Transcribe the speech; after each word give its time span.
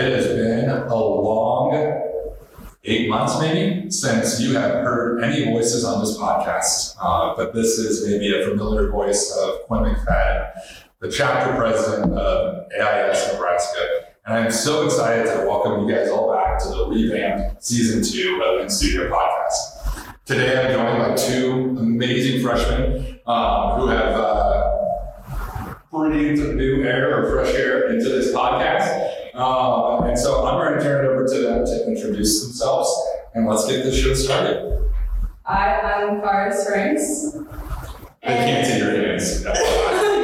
it 0.00 0.16
has 0.16 0.26
been 0.28 0.70
a 0.70 0.94
long 0.94 1.74
eight 2.84 3.08
months, 3.08 3.38
maybe, 3.38 3.90
since 3.90 4.40
you 4.40 4.54
have 4.56 4.72
heard 4.82 5.22
any 5.22 5.44
voices 5.44 5.84
on 5.84 6.00
this 6.00 6.16
podcast. 6.16 6.96
Uh, 7.00 7.36
but 7.36 7.52
this 7.54 7.78
is 7.78 8.08
maybe 8.08 8.34
a 8.34 8.44
familiar 8.44 8.90
voice 8.90 9.36
of 9.36 9.62
Quinn 9.66 9.82
McFadden, 9.82 10.50
the 11.00 11.10
chapter 11.10 11.54
president 11.56 12.12
of 12.14 12.66
AIS 12.72 13.32
Nebraska. 13.32 14.06
And 14.26 14.38
I'm 14.38 14.50
so 14.50 14.86
excited 14.86 15.26
to 15.26 15.46
welcome 15.46 15.86
you 15.86 15.94
guys 15.94 16.08
all 16.08 16.32
back 16.32 16.58
to 16.62 16.68
the 16.68 16.86
revamped 16.86 17.62
season 17.62 18.02
two 18.02 18.42
of 18.42 18.62
In 18.62 18.70
Studio 18.70 19.10
Podcast. 19.10 20.14
Today, 20.24 20.64
I'm 20.64 20.72
joined 20.72 20.98
by 20.98 21.14
two 21.16 21.76
amazing 21.78 22.42
freshmen 22.42 23.20
um, 23.26 23.80
who 23.80 23.88
have. 23.88 24.12
Uh, 24.14 24.76
breathed 25.90 26.54
new 26.54 26.84
air 26.84 27.18
or 27.18 27.30
fresh 27.32 27.52
air 27.54 27.90
into 27.90 28.08
this 28.08 28.32
podcast. 28.32 29.19
Uh, 29.34 30.02
and 30.02 30.18
so 30.18 30.46
I'm 30.46 30.58
going 30.58 30.78
to 30.78 30.84
turn 30.84 31.04
it 31.04 31.08
over 31.08 31.26
to 31.26 31.38
them 31.40 31.64
to 31.64 31.86
introduce 31.86 32.42
themselves 32.44 32.90
and 33.34 33.46
let's 33.46 33.66
get 33.66 33.82
this 33.84 34.00
show 34.00 34.14
started. 34.14 34.90
Hi, 35.44 35.80
I'm 35.80 36.20
Faris 36.20 36.66
Franks. 36.68 37.32
They 38.22 38.28
can't 38.28 38.66
see 38.66 38.78
your 38.78 38.90
hands. 38.90 39.44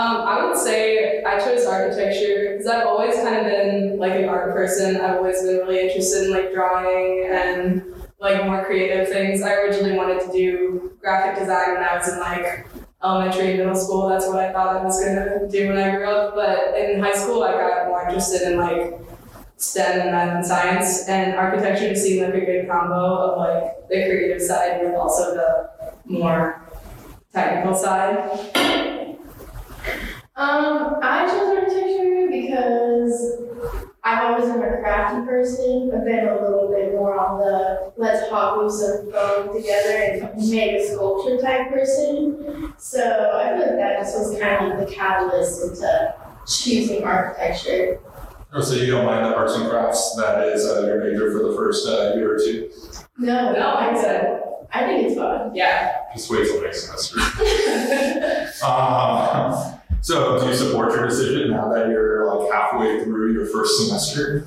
Um, 0.00 0.26
I 0.26 0.42
would 0.42 0.56
say 0.56 1.22
I 1.24 1.38
chose 1.38 1.66
architecture 1.66 2.52
because 2.52 2.66
I've 2.66 2.86
always 2.86 3.16
kind 3.16 3.36
of 3.36 3.44
been 3.44 3.98
like 3.98 4.12
an 4.12 4.30
art 4.30 4.54
person. 4.54 4.98
I've 4.98 5.18
always 5.18 5.42
been 5.42 5.58
really 5.58 5.80
interested 5.80 6.24
in 6.24 6.30
like 6.30 6.54
drawing 6.54 7.28
and 7.30 7.84
like 8.18 8.42
more 8.46 8.64
creative 8.64 9.08
things. 9.08 9.42
I 9.42 9.52
originally 9.56 9.92
wanted 9.98 10.22
to 10.22 10.32
do 10.32 10.96
graphic 11.00 11.38
design 11.38 11.74
when 11.74 11.82
I 11.82 11.98
was 11.98 12.08
in 12.08 12.18
like 12.18 12.66
elementary 13.04 13.50
and 13.50 13.58
middle 13.58 13.74
school. 13.74 14.08
That's 14.08 14.26
what 14.26 14.38
I 14.38 14.50
thought 14.54 14.74
I 14.74 14.82
was 14.82 15.04
gonna 15.04 15.46
do 15.50 15.68
when 15.68 15.76
I 15.76 15.94
grew 15.94 16.08
up. 16.08 16.34
But 16.34 16.78
in 16.78 17.02
high 17.02 17.14
school, 17.14 17.42
I 17.42 17.52
got 17.52 17.88
more 17.88 18.02
interested 18.06 18.50
in 18.50 18.56
like 18.56 18.98
STEM 19.58 20.00
and 20.00 20.12
math 20.12 20.36
and 20.36 20.46
science, 20.46 21.08
and 21.08 21.34
architecture 21.34 21.90
just 21.90 22.04
seemed 22.04 22.22
like 22.22 22.42
a 22.42 22.46
good 22.46 22.68
combo 22.70 22.94
of 22.96 23.38
like 23.38 23.88
the 23.90 23.96
creative 23.96 24.40
side 24.40 24.80
with 24.80 24.94
also 24.94 25.34
the 25.34 25.92
more 26.06 26.62
technical 27.34 27.74
side. 27.74 28.79
Um, 30.36 30.96
I 31.02 31.26
chose 31.26 31.56
architecture 31.58 32.28
because 32.30 33.42
I've 34.02 34.22
always 34.24 34.50
been 34.50 34.62
a 34.62 34.78
crafty 34.78 35.26
person. 35.26 35.92
I've 35.94 36.04
been 36.04 36.28
a 36.28 36.40
little 36.40 36.68
bit 36.74 36.92
more 36.92 37.18
on 37.18 37.38
the 37.38 37.92
let's 37.96 38.28
hot 38.30 38.56
glue 38.56 38.70
some 38.70 39.12
foam 39.12 39.54
together 39.54 40.30
and 40.32 40.50
make 40.50 40.72
a 40.80 40.88
sculpture 40.88 41.38
type 41.38 41.70
person. 41.70 42.72
So 42.78 43.32
I 43.34 43.50
feel 43.50 43.66
like 43.66 43.76
that 43.76 43.98
just 44.00 44.18
was 44.18 44.38
kind 44.40 44.72
of 44.72 44.80
the 44.80 44.92
catalyst 44.94 45.62
into 45.64 46.14
choosing 46.46 47.04
architecture. 47.04 48.00
Oh, 48.52 48.60
so 48.60 48.74
you 48.74 48.86
don't 48.90 49.04
mind 49.04 49.26
the 49.26 49.36
arts 49.36 49.54
and 49.54 49.68
crafts? 49.68 50.16
That 50.16 50.48
is 50.48 50.66
uh, 50.66 50.86
your 50.86 51.04
major 51.04 51.30
for 51.30 51.46
the 51.48 51.54
first 51.54 51.86
uh, 51.86 52.14
year 52.16 52.34
or 52.34 52.38
two? 52.38 52.70
No, 53.18 53.52
No, 53.52 53.74
I 53.74 53.94
said, 54.00 54.40
I 54.72 54.86
think 54.86 55.06
it's 55.06 55.16
fun. 55.16 55.54
yeah. 55.54 55.96
Just 56.14 56.30
wait 56.30 56.44
till 56.46 56.62
next 56.62 56.84
semester. 56.86 57.18
um, 58.64 59.74
so, 60.02 60.38
do 60.40 60.46
you 60.46 60.54
support 60.54 60.92
your 60.92 61.08
decision 61.08 61.50
now 61.50 61.68
that 61.72 61.88
you're 61.88 62.26
like 62.34 62.52
halfway 62.52 63.02
through 63.04 63.32
your 63.32 63.46
first 63.46 63.76
semester? 63.86 64.46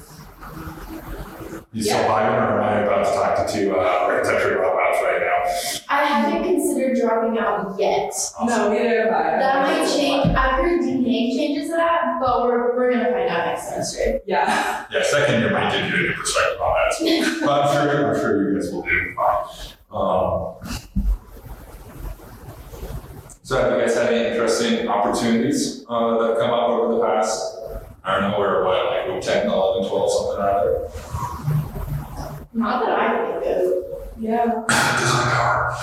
You 1.74 1.82
still 1.84 1.98
Yeah. 1.98 2.08
vibing, 2.08 2.38
or 2.38 2.62
am 2.62 2.64
I 2.64 2.80
about 2.82 3.06
to 3.06 3.14
talk 3.14 3.48
to 3.48 3.54
two 3.54 3.76
uh, 3.76 3.80
architecture 3.80 4.56
dropouts 4.58 5.02
right 5.02 5.22
now? 5.22 5.44
I 5.90 6.06
haven't 6.06 6.44
considered 6.44 6.98
dropping 7.00 7.38
out 7.40 7.76
yet. 7.80 8.14
No, 8.46 8.70
neither 8.72 9.04
have 9.06 9.14
I. 9.14 9.38
That 9.40 9.64
might 9.64 9.88
change. 9.96 10.26
I've 10.36 10.62
heard 10.64 10.82
DNA 10.82 11.36
changes 11.36 11.70
that, 11.72 12.20
but 12.22 12.44
we're, 12.44 12.76
we're 12.76 12.92
gonna 12.92 13.12
find 13.12 13.28
out 13.30 13.46
next 13.48 13.70
semester. 13.70 14.20
Yeah. 14.28 14.86
Yeah, 14.92 15.04
second 15.04 15.42
year 15.42 15.52
might 15.52 15.72
give 15.72 15.88
you 15.90 15.96
a 15.96 16.10
new 16.10 16.14
perspective 16.14 16.62
on 16.62 16.74
that. 16.74 17.02
as. 17.02 17.40
But 17.46 17.62
I'm 17.62 17.74
sure, 17.88 18.14
I'm 18.14 18.20
sure 18.20 18.52
you 18.54 18.60
guys 18.60 18.72
will 18.72 18.84
do 18.84 19.16
fine. 19.16 19.46
Um, 19.92 20.56
so, 23.46 23.62
have 23.62 23.74
you 23.74 23.80
guys 23.86 23.96
had 23.96 24.14
any 24.14 24.38
interesting 24.64 24.88
opportunities 24.88 25.86
uh, 25.90 26.18
that 26.18 26.30
have 26.30 26.38
come 26.40 26.52
up 26.52 26.70
over 26.70 26.96
the 26.96 27.02
past? 27.02 27.58
I 28.04 28.20
don't 28.20 28.32
know, 28.32 28.40
we're 28.40 28.64
what, 28.66 29.10
like 29.10 29.22
10, 29.22 29.48
11, 29.48 29.90
12, 29.90 30.12
something 30.12 30.44
around 30.44 30.66
there? 30.66 30.90
Not 32.54 32.86
that 32.86 33.00
I 33.00 33.40
think 33.42 33.46
of. 33.46 33.64
Yeah. 34.20 34.46
Design 34.68 35.30
power. 35.32 35.74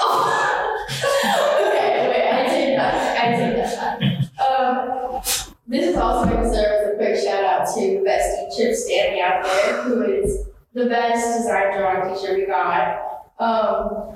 okay, 1.68 2.08
wait, 2.08 2.26
I 2.28 2.46
take 2.48 2.76
that. 2.76 2.94
I 3.16 3.24
take 3.36 3.54
that. 3.56 4.40
Um, 4.40 5.22
this 5.66 5.88
is 5.88 5.96
also 5.96 6.28
going 6.28 6.42
to 6.42 6.50
serve 6.50 6.72
as 6.72 6.94
a 6.94 6.96
quick 6.96 7.16
shout 7.16 7.44
out 7.44 7.66
to 7.74 7.80
Bestie 8.06 8.56
Chip 8.56 8.74
Stanley 8.74 9.20
out 9.20 9.44
there, 9.44 9.82
who 9.82 10.02
is 10.02 10.46
the 10.72 10.86
best 10.86 11.38
design 11.38 11.76
drawing 11.76 12.14
teacher 12.14 12.34
we 12.34 12.46
got. 12.46 13.10
Um, 13.38 14.14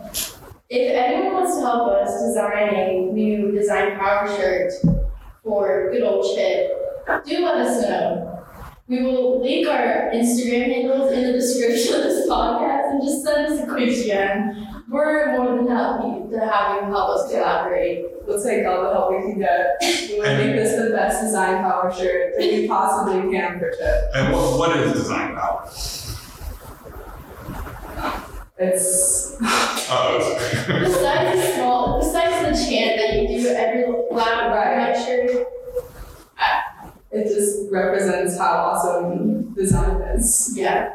if 0.75 0.97
anyone 0.97 1.35
wants 1.35 1.55
to 1.55 1.61
help 1.61 1.89
us 1.89 2.21
design 2.21 2.75
a 2.75 3.12
new 3.12 3.53
design 3.53 3.97
power 3.97 4.27
shirt 4.37 4.73
for 5.43 5.91
good 5.93 6.03
old 6.03 6.27
Chip, 6.35 6.71
do 7.25 7.45
let 7.45 7.57
us 7.59 7.83
know. 7.83 8.45
We 8.89 9.03
will 9.03 9.41
link 9.41 9.69
our 9.69 10.11
Instagram 10.12 10.67
handles 10.67 11.12
in 11.12 11.25
the 11.25 11.33
description 11.33 11.95
of 11.95 12.03
this 12.03 12.29
podcast 12.29 12.91
and 12.91 13.03
just 13.03 13.23
send 13.23 13.47
us 13.47 13.61
a 13.61 13.67
quick 13.67 13.89
DM. 13.89 14.85
We're 14.89 15.39
more 15.39 15.57
than 15.57 15.69
happy 15.69 16.29
to 16.31 16.41
have 16.41 16.83
you 16.83 16.89
help 16.89 17.11
us 17.11 17.31
collaborate. 17.31 18.06
We'll 18.27 18.43
take 18.43 18.67
all 18.67 18.83
the 18.83 18.91
help 18.91 19.11
we 19.12 19.21
can 19.21 19.39
get. 19.39 19.77
We 19.81 20.19
will 20.19 20.25
make 20.25 20.56
this 20.56 20.83
the 20.83 20.91
best 20.91 21.23
design 21.23 21.62
power 21.62 21.93
shirt 21.93 22.35
that 22.37 22.53
we 22.53 22.67
possibly 22.67 23.33
can 23.33 23.59
for 23.59 23.71
Chip. 23.71 24.11
And 24.15 24.33
what, 24.33 24.59
what 24.59 24.77
is 24.77 24.93
design 24.93 25.35
power? 25.35 25.71
It's 28.57 29.37
Oh, 29.41 30.21
sorry. 30.67 30.81
Besides 30.85 31.41
the 31.41 31.53
small, 31.57 31.99
besides 31.99 32.59
the 32.61 32.67
chant 32.67 32.97
that 33.01 33.17
you 33.17 33.41
do 33.43 33.49
every 33.49 33.87
loud 34.11 34.51
Right. 34.53 34.93
lecture, 34.95 35.45
it 37.11 37.25
just 37.35 37.71
represents 37.73 38.39
how 38.39 38.53
awesome 38.55 39.55
the 39.55 39.63
design 39.63 40.01
is. 40.15 40.53
yeah. 40.57 40.91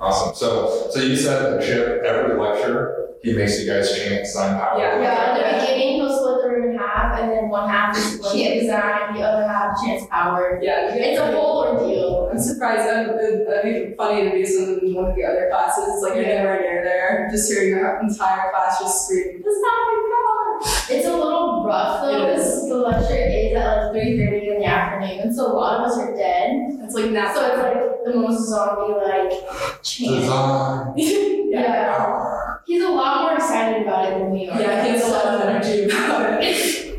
awesome. 0.00 0.34
So, 0.34 0.88
so 0.90 1.00
you 1.00 1.16
said 1.16 1.42
that 1.58 1.62
Chip, 1.66 2.02
every 2.04 2.38
lecture, 2.38 3.08
he 3.22 3.34
makes 3.34 3.60
you 3.60 3.70
guys 3.70 3.94
chant 3.98 4.24
design 4.24 4.58
power. 4.58 4.78
Yeah. 4.78 5.00
Yeah, 5.00 5.08
at 5.12 5.34
the 5.36 5.60
beginning, 5.66 5.96
he'll 5.96 6.16
split 6.16 6.42
the 6.42 6.48
room 6.48 6.70
in 6.72 6.78
half, 6.78 7.18
and 7.20 7.30
then 7.30 7.48
one 7.50 7.68
half 7.68 7.96
is 7.96 8.20
chant 8.32 8.60
design, 8.60 9.14
the 9.14 9.20
other 9.22 9.46
half 9.46 9.76
chants 9.84 10.06
power. 10.10 10.58
Yeah, 10.62 10.94
It's 10.94 11.18
a 11.20 11.32
whole 11.32 11.64
ordeal. 11.64 12.19
I'm 12.40 12.46
surprised. 12.46 12.88
I, 12.88 13.02
it'd 13.04 13.90
be 13.90 13.94
funny 13.96 14.24
to 14.24 14.30
be 14.30 14.40
in 14.40 14.94
one 14.94 15.10
of 15.10 15.14
the 15.14 15.24
other 15.24 15.48
classes. 15.50 15.84
It's 15.88 16.02
Like 16.02 16.14
you're 16.14 16.24
nowhere 16.24 16.60
near 16.62 16.82
there, 16.82 17.28
just 17.30 17.52
hearing 17.52 17.68
your 17.68 18.00
entire 18.00 18.50
class 18.50 18.80
just 18.80 19.04
scream, 19.04 19.42
"Does 19.42 19.60
not 19.60 19.80
power!" 20.08 20.60
It's 20.88 21.06
a 21.06 21.12
little 21.12 21.64
rough 21.66 22.00
though, 22.00 22.32
because 22.32 22.66
the 22.66 22.76
lecture 22.76 23.14
is 23.14 23.54
at 23.54 23.92
like 23.92 24.02
3.30 24.02 24.52
in 24.54 24.58
the 24.60 24.64
afternoon, 24.64 25.20
and 25.20 25.36
so 25.36 25.48
a 25.48 25.54
lot 25.54 25.80
of 25.80 25.90
us 25.90 25.98
are 25.98 26.16
dead. 26.16 26.78
It's 26.80 26.94
like 26.94 27.10
nap. 27.10 27.34
So 27.34 27.46
it's 27.46 27.58
like 27.58 28.04
the 28.06 28.18
most 28.18 28.48
zombie 28.48 28.94
like 28.94 29.82
chant. 29.82 30.20
Design 30.22 30.94
Yeah. 31.50 32.56
He's 32.66 32.82
a 32.82 32.88
lot 32.88 33.22
more 33.22 33.34
excited 33.34 33.82
about 33.82 34.08
it 34.08 34.18
than 34.18 34.30
we 34.30 34.48
are. 34.48 34.58
Yeah, 34.58 34.84
he 34.84 34.90
has 34.92 35.06
a 35.06 35.10
lot 35.10 35.26
of 35.26 35.40
energy 35.42 35.84
about 35.84 36.42
it. 36.42 36.86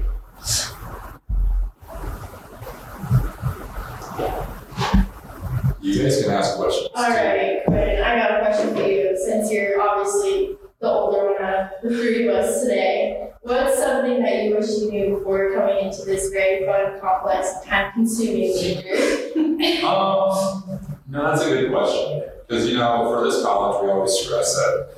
You 5.91 6.03
guys 6.03 6.23
can 6.23 6.31
ask 6.31 6.55
questions. 6.55 6.87
All 6.95 7.09
right, 7.09 7.63
Quinn, 7.67 8.01
I 8.01 8.15
got 8.15 8.39
a 8.39 8.45
question 8.45 8.73
for 8.73 8.81
you. 8.81 9.17
Since 9.25 9.51
you're 9.51 9.81
obviously 9.81 10.55
the 10.79 10.87
older 10.87 11.33
one 11.33 11.41
out 11.43 11.63
of 11.63 11.69
the 11.83 11.89
three 11.97 12.29
of 12.29 12.33
us 12.35 12.61
today, 12.61 13.31
what's 13.41 13.77
something 13.77 14.21
that 14.23 14.43
you 14.43 14.55
wish 14.55 14.69
you 14.69 14.89
knew 14.89 15.17
before 15.17 15.53
coming 15.53 15.83
into 15.83 16.05
this 16.05 16.29
very 16.29 16.65
fun, 16.65 16.97
complex, 17.01 17.55
time-consuming 17.65 18.55
major? 18.55 19.27
Um, 19.85 20.79
no, 21.07 21.23
that's 21.29 21.43
a 21.43 21.49
good 21.49 21.71
question. 21.71 22.23
Because, 22.47 22.67
you 22.67 22.77
know, 22.77 23.11
for 23.13 23.23
this 23.23 23.43
college, 23.43 23.83
we 23.83 23.91
always 23.91 24.11
stress 24.13 24.55
that. 24.55 24.89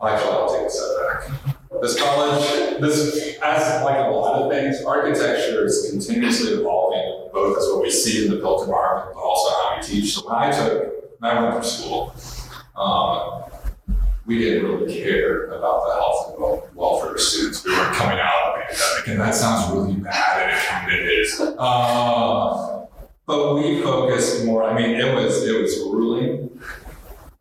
Actually, 0.00 0.30
I'll 0.30 0.54
take 0.54 0.66
a 0.66 0.70
step 0.70 1.44
back. 1.44 1.53
This 1.84 2.00
college, 2.00 2.80
this, 2.80 3.36
as 3.42 3.84
like 3.84 3.98
a 3.98 4.08
lot 4.08 4.40
of 4.40 4.50
things, 4.50 4.82
architecture 4.84 5.66
is 5.66 5.90
continuously 5.90 6.52
evolving, 6.52 7.28
both 7.30 7.58
as 7.58 7.64
what 7.66 7.82
we 7.82 7.90
see 7.90 8.24
in 8.24 8.30
the 8.30 8.38
built 8.38 8.62
environment, 8.64 9.10
but 9.12 9.20
also 9.20 9.54
how 9.54 9.76
we 9.76 9.82
teach. 9.82 10.14
So 10.14 10.26
when 10.26 10.34
I 10.34 10.50
took 10.50 10.94
when 11.18 11.30
I 11.30 11.42
went 11.42 11.62
through 11.62 11.70
school, 11.70 12.14
um, 12.74 13.44
we 14.24 14.38
didn't 14.38 14.64
really 14.64 14.94
care 14.94 15.48
about 15.48 15.86
the 15.86 15.92
health 15.92 16.30
and 16.30 16.40
wel- 16.40 16.70
welfare 16.74 17.12
of 17.16 17.20
students. 17.20 17.62
We 17.62 17.72
were 17.72 17.84
coming 17.92 18.18
out 18.18 18.32
of 18.32 18.54
the 18.54 18.76
pandemic, 18.76 19.08
and 19.08 19.20
that 19.20 19.34
sounds 19.34 19.70
really 19.70 19.96
bad, 19.96 20.40
and 20.40 20.56
it 20.56 20.64
kind 20.64 20.90
of 20.90 21.06
is. 21.06 21.38
Uh, 21.58 22.86
but 23.26 23.56
we 23.56 23.82
focused 23.82 24.46
more. 24.46 24.64
I 24.64 24.74
mean, 24.74 24.96
it 24.98 25.14
was 25.14 25.44
it 25.44 25.60
was 25.60 25.74
grueling. 25.82 26.62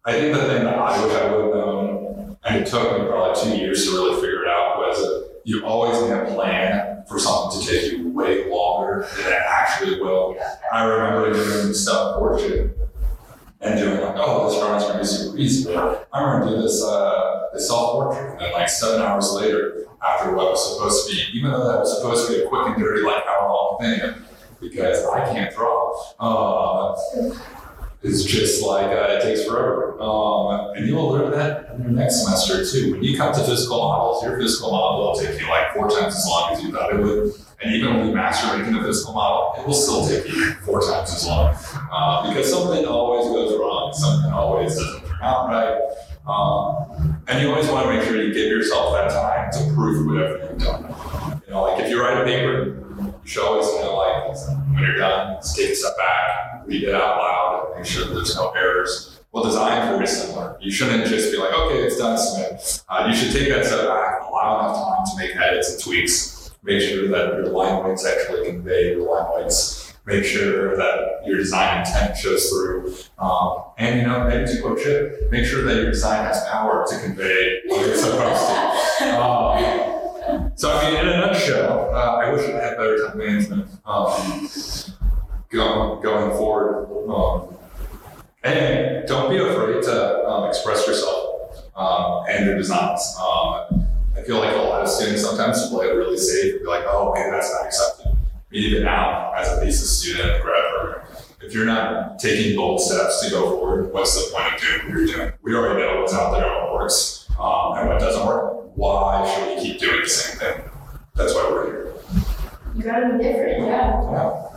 I 0.04 0.12
think 0.12 0.36
the 0.36 0.42
thing 0.48 0.66
that 0.66 0.78
I 0.78 1.02
wish 1.02 1.16
I 1.16 1.32
would 1.32 1.46
have 1.46 1.54
known, 1.54 2.03
it 2.56 2.68
took 2.68 3.00
me 3.00 3.08
probably 3.08 3.42
two 3.42 3.58
years 3.58 3.86
to 3.86 3.92
really 3.92 4.16
figure 4.16 4.44
it 4.44 4.48
out, 4.48 4.78
was 4.78 4.98
that 4.98 5.42
you 5.46 5.66
always 5.66 6.02
need 6.02 6.12
a 6.12 6.26
plan 6.34 7.04
for 7.08 7.20
something 7.20 7.60
to 7.60 7.68
take 7.68 7.92
you 7.92 8.10
way 8.10 8.50
longer 8.50 9.08
than 9.18 9.34
it 9.34 9.42
actually 9.46 10.00
will. 10.00 10.38
I 10.72 10.86
remember 10.86 11.34
doing 11.34 11.74
stuff 11.74 12.18
portrait 12.18 12.78
and 13.62 13.80
doing 13.80 14.02
like, 14.02 14.16
oh, 14.18 14.50
this 14.50 14.60
drawing's 14.60 14.84
gonna 14.84 15.00
be 15.00 15.06
super 15.06 15.38
easy. 15.38 15.76
I'm 15.76 16.06
gonna 16.14 16.50
do 16.50 16.62
this 16.62 16.84
uh, 16.84 17.48
this 17.54 17.68
self 17.68 17.94
portrait, 17.94 18.32
and 18.32 18.42
then 18.42 18.54
like 18.54 18.70
seven 18.70 19.02
hours 19.02 19.32
later, 19.34 19.86
after 20.06 20.34
what 20.36 20.52
was 20.52 20.76
supposed 20.76 21.10
to 21.10 21.16
be, 21.16 21.38
even 21.38 21.52
though 21.52 21.72
that 21.72 21.80
was 21.80 21.98
supposed 21.98 22.28
to 22.28 22.34
be 22.34 22.44
a 22.44 22.48
quick 22.48 22.68
and 22.68 22.78
dirty 22.78 23.04
like 23.04 23.26
hour 23.26 23.50
long 23.50 23.78
thing, 23.80 24.24
because 24.60 25.06
I 25.06 25.34
can't 25.34 25.54
draw. 25.54 25.94
Uh, 26.20 26.96
it's 28.04 28.24
just 28.26 28.62
like 28.62 28.88
uh, 28.88 29.18
it 29.18 29.22
takes 29.22 29.46
forever. 29.46 30.00
Um, 30.02 30.76
and 30.76 30.86
you'll 30.86 31.08
learn 31.10 31.32
that 31.32 31.72
in 31.74 31.84
your 31.84 31.92
next 31.92 32.24
semester 32.24 32.66
too. 32.66 32.92
When 32.92 33.04
you 33.04 33.18
come 33.18 33.34
to 33.34 33.44
physical 33.44 33.78
models, 33.78 34.24
your 34.24 34.38
physical 34.38 34.72
model 34.72 35.00
will 35.00 35.16
take 35.16 35.40
you 35.40 35.48
like 35.48 35.74
four 35.74 35.90
times 35.90 36.16
as 36.16 36.26
long 36.28 36.54
as 36.54 36.62
you 36.62 36.72
thought 36.72 36.94
it 36.94 37.00
would. 37.00 37.34
And 37.62 37.74
even 37.74 37.96
when 37.96 38.08
you 38.08 38.14
master 38.14 38.58
making 38.58 38.76
a 38.76 38.84
physical 38.84 39.14
model, 39.14 39.54
it 39.58 39.66
will 39.66 39.74
still 39.74 40.06
take 40.06 40.28
you 40.28 40.52
four 40.66 40.82
times 40.82 41.14
as 41.14 41.26
long. 41.26 41.56
Uh, 41.92 42.28
because 42.28 42.52
something 42.52 42.86
always 42.86 43.26
goes 43.28 43.58
wrong, 43.58 43.94
something 43.94 44.34
always 44.34 44.76
doesn't 44.76 45.08
turn 45.08 45.20
out 45.22 45.48
right. 45.48 45.80
Um, 46.28 47.24
and 47.28 47.42
you 47.42 47.52
always 47.52 47.70
want 47.70 47.88
to 47.88 47.94
make 47.94 48.04
sure 48.06 48.22
you 48.22 48.34
give 48.34 48.48
yourself 48.48 48.94
that 48.96 49.12
time 49.12 49.52
to 49.52 49.74
prove 49.74 50.06
whatever 50.06 50.40
you've 50.40 50.58
done. 50.58 50.84
You 51.48 51.54
know, 51.54 51.64
like 51.64 51.82
if 51.82 51.90
you 51.90 52.02
write 52.02 52.22
a 52.22 52.26
paper, 52.26 52.84
you 53.00 53.14
should 53.24 53.44
always, 53.44 53.68
know, 53.82 53.96
like 53.96 54.36
when 54.74 54.84
you're 54.84 54.98
done, 54.98 55.38
take 55.56 55.72
a 55.72 55.76
step 55.76 55.94
back, 55.98 56.53
read 56.66 56.84
it 56.84 56.96
out 56.96 57.18
loud, 57.18 57.66
and 57.68 57.76
make 57.78 57.86
sure 57.86 58.06
there's 58.06 58.36
no 58.36 58.52
errors. 58.52 59.20
Well, 59.32 59.44
design 59.44 59.88
very 59.90 60.06
similar. 60.06 60.58
You 60.62 60.72
shouldn't 60.72 61.08
just 61.08 61.32
be 61.32 61.38
like, 61.40 61.54
okay, 61.54 61.80
it's 61.82 61.98
done, 61.98 62.18
submit. 62.18 62.84
Uh, 62.88 63.08
you 63.08 63.16
should 63.16 63.32
take 63.32 63.50
that 63.50 63.66
step 63.66 63.88
back, 63.88 64.22
allow 64.30 64.60
enough 64.60 64.78
time 64.78 65.06
to 65.06 65.18
make 65.18 65.36
edits 65.36 65.74
and 65.74 65.82
tweaks, 65.82 66.52
make 66.62 66.82
sure 66.82 67.08
that 67.08 67.34
your 67.34 67.48
line 67.48 67.84
weights 67.84 68.06
actually 68.06 68.46
convey 68.46 68.92
your 68.92 69.12
line 69.12 69.26
weights, 69.34 69.96
make 70.06 70.24
sure 70.24 70.78
that 70.78 71.24
your 71.26 71.38
design 71.38 71.80
intent 71.80 72.16
shows 72.16 72.48
through, 72.50 72.94
um, 73.18 73.64
and 73.80 74.02
you 74.02 74.08
know, 74.08 74.28
maybe 74.28 74.46
to 74.46 74.62
quote 74.62 74.78
Chip, 74.80 75.32
make 75.32 75.46
sure 75.46 75.64
that 75.64 75.76
your 75.78 75.92
design 75.92 76.26
has 76.26 76.44
power 76.50 76.86
to 76.88 77.00
convey 77.00 77.62
what 77.68 77.90
it's 77.90 78.02
supposed 78.02 78.48
to. 79.00 79.20
Um, 79.20 80.52
so, 80.56 80.72
I 80.72 80.92
mean, 80.92 81.00
in 81.00 81.08
a 81.08 81.18
nutshell, 81.18 81.90
uh, 81.94 82.18
I 82.18 82.32
wish 82.32 82.48
I 82.48 82.52
had 82.52 82.78
better 82.78 83.08
time 83.08 83.18
management 83.18 83.68
um, 83.86 84.48
going, 85.54 86.02
going 86.02 86.32
forward. 86.32 86.88
Um, 87.10 87.56
and 88.44 89.08
don't 89.08 89.30
be 89.30 89.38
afraid 89.38 89.84
to 89.84 90.28
um, 90.28 90.50
express 90.50 90.86
yourself 90.88 91.70
um, 91.76 92.26
and 92.30 92.46
your 92.46 92.58
designs. 92.58 93.16
Um, 93.20 93.88
I 94.16 94.22
feel 94.26 94.40
like 94.40 94.54
a 94.54 94.60
lot 94.60 94.82
of 94.82 94.90
students 94.90 95.22
sometimes 95.22 95.70
play 95.70 95.88
it 95.88 95.94
really 95.94 96.18
safe 96.18 96.56
and 96.56 96.62
be 96.62 96.68
like, 96.68 96.84
oh, 96.86 97.12
okay, 97.12 97.30
that's 97.32 97.52
not 97.52 97.66
accepted. 97.66 98.18
Even 98.52 98.84
now, 98.84 99.34
as 99.34 99.48
a 99.48 99.62
thesis 99.62 100.00
student 100.00 100.30
in 100.30 100.34
the 100.34 100.42
grad 100.42 100.64
program, 100.74 101.08
if 101.42 101.54
you're 101.54 101.66
not 101.66 102.20
taking 102.20 102.56
bold 102.56 102.80
steps 102.80 103.24
to 103.24 103.32
go 103.32 103.58
forward, 103.58 103.92
what's 103.92 104.14
the 104.16 104.36
point 104.36 104.54
of 104.54 104.62
doing 104.62 104.80
what 104.80 104.90
you're 104.90 105.08
doing? 105.08 105.34
We 105.42 105.56
already 105.56 105.82
know 105.82 106.02
what's 106.02 106.14
out 106.14 106.32
there 106.32 106.46
and 106.46 106.64
what 106.64 106.74
works 106.74 107.28
um, 107.40 107.78
and 107.78 107.90
what 107.90 108.00
doesn't 108.00 108.26
work. 108.26 108.72
Why 108.76 109.30
should 109.34 109.58
we 109.58 109.64
keep 109.64 109.80
doing 109.80 110.02
the 110.02 110.10
same 110.10 110.40
thing? 110.40 110.70
That's 111.16 111.34
why 111.34 111.50
we're 111.52 111.66
here. 111.66 111.94
You 112.76 112.84
gotta 112.84 113.18
be 113.18 113.24
different, 113.24 113.66
yeah. 113.66 114.12
Yeah. 114.12 114.53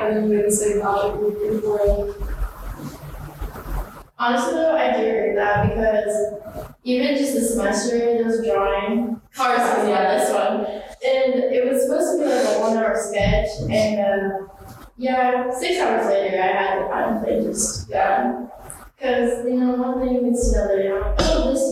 I 0.00 0.14
think 0.14 0.28
we 0.30 0.36
have 0.36 0.44
the 0.46 0.52
same 0.52 0.80
project 0.80 1.18
group 1.18 1.52
before. 1.62 2.14
Honestly 4.18 4.54
though, 4.54 4.76
I 4.76 4.96
do 4.96 5.02
agree 5.06 5.28
with 5.28 5.36
that 5.36 5.68
because 5.68 6.68
even 6.84 7.16
just 7.16 7.34
this 7.34 7.52
semester, 7.54 7.98
there 7.98 8.24
was 8.24 8.44
drawing. 8.44 9.20
Cars, 9.32 9.60
yeah, 9.88 10.18
this 10.18 10.32
one. 10.32 10.66
And 10.66 11.34
it 11.54 11.64
was 11.70 11.82
supposed 11.82 12.18
to 12.18 12.24
be 12.24 12.28
like 12.28 12.56
a 12.56 12.60
one 12.60 12.76
hour 12.76 12.96
sketch 12.98 13.48
and 13.70 14.00
uh, 14.00 14.46
yeah, 14.96 15.50
six 15.56 15.78
hours 15.80 16.06
later 16.06 16.42
I 16.42 16.46
had 16.46 16.78
it 16.78 16.90
on 16.90 17.24
thing 17.24 17.44
just 17.44 17.88
done. 17.88 18.50
Because, 18.96 19.44
you 19.44 19.54
know, 19.60 19.74
one 19.74 20.00
thing 20.04 20.24
leads 20.24 20.50
to 20.52 20.58
another, 20.58 20.82
you 20.82 20.88
know, 20.88 21.14
oh, 21.20 21.52
this 21.52 21.70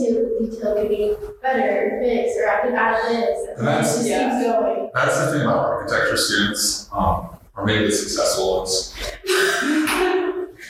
detail 0.54 0.76
could 0.76 0.88
be 0.88 1.12
better, 1.42 1.98
fixed, 2.00 2.38
or 2.38 2.48
I 2.48 2.60
could 2.62 2.74
add 2.74 3.02
this. 3.10 3.48
And 3.48 3.58
it 3.58 3.62
That's- 3.64 3.96
just 3.96 4.08
Yeah. 4.08 4.30
keeps 4.38 4.46
going. 4.52 4.90
That's 4.94 5.18
the 5.18 5.32
thing 5.32 5.40
about 5.42 5.58
architecture 5.58 6.16
students, 6.16 6.88
um, 6.92 7.30
or 7.56 7.64
maybe 7.64 7.86
the 7.86 7.92
successful 7.92 8.58
ones, 8.58 8.94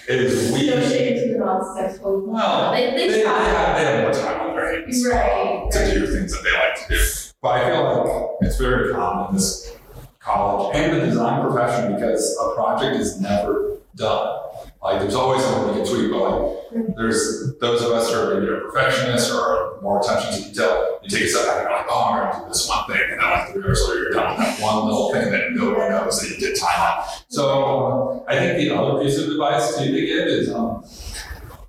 is 0.08 0.52
we. 0.52 0.68
No 0.70 0.80
shade 0.88 1.16
to 1.24 1.32
the 1.32 1.38
non-successful. 1.38 2.22
Well, 2.26 2.72
They, 2.72 2.90
they, 2.90 2.96
they 2.96 3.08
they, 3.08 3.18
have, 3.24 3.76
they 3.76 3.84
have 3.84 4.02
more 4.02 4.12
time 4.12 4.40
on 4.50 4.56
their 4.56 4.80
hands 4.80 5.06
Right, 5.06 5.70
to 5.72 5.78
right. 5.78 5.94
do 5.94 6.06
things 6.06 6.32
that 6.32 6.42
they 6.44 6.52
like 6.52 6.88
to 6.88 6.94
do. 6.94 7.32
But 7.42 7.48
I 7.48 7.70
feel 7.70 7.84
like 7.84 8.30
it's 8.42 8.56
very 8.58 8.92
common 8.92 9.30
in 9.30 9.34
this 9.36 9.76
college 10.20 10.76
and 10.76 10.96
the 10.96 11.06
design 11.06 11.42
profession 11.42 11.94
because 11.94 12.36
a 12.42 12.54
project 12.54 12.96
is 12.96 13.20
never 13.20 13.78
done. 13.94 14.40
Like 14.82 15.00
there's 15.00 15.14
always 15.14 15.42
something 15.42 15.74
you 15.76 15.82
can 15.82 15.92
tweak, 15.92 16.12
but 16.12 16.20
like 16.20 16.96
there's 16.96 17.56
those 17.58 17.82
of 17.82 17.90
us 17.92 18.10
who 18.10 18.18
are 18.18 18.34
maybe 18.34 18.46
perfectionists 18.46 19.32
or 19.32 19.78
more 19.82 20.00
attention 20.00 20.42
to 20.42 20.48
detail. 20.48 21.00
You 21.02 21.08
take 21.08 21.24
a 21.24 21.28
step 21.28 21.46
back 21.46 21.56
and 21.58 21.68
you're 21.68 21.78
like, 21.78 21.86
oh, 21.88 22.04
I'm 22.04 22.32
gonna 22.32 22.44
do 22.44 22.48
this 22.48 22.68
one 22.68 22.86
thing, 22.86 23.02
and 23.10 23.20
then 23.20 23.30
like 23.30 23.52
three 23.52 23.64
hours 23.64 23.84
later, 23.88 24.02
you're 24.02 24.12
done 24.12 24.36
with 24.36 24.46
that 24.46 24.60
one 24.60 24.84
little 24.84 25.12
thing 25.12 25.30
that 25.32 25.52
no 25.52 25.70
one 25.74 25.90
knows 25.90 26.20
that 26.20 26.30
you 26.30 26.36
did 26.38 26.58
time 26.58 26.80
on. 26.80 27.04
So 27.28 28.24
I 28.28 28.38
think 28.38 28.58
the 28.58 28.76
other 28.76 29.02
piece 29.02 29.18
of 29.18 29.28
advice 29.28 29.76
too 29.76 29.92
to 29.92 30.06
give 30.06 30.28
is 30.28 30.52
um, 30.52 30.84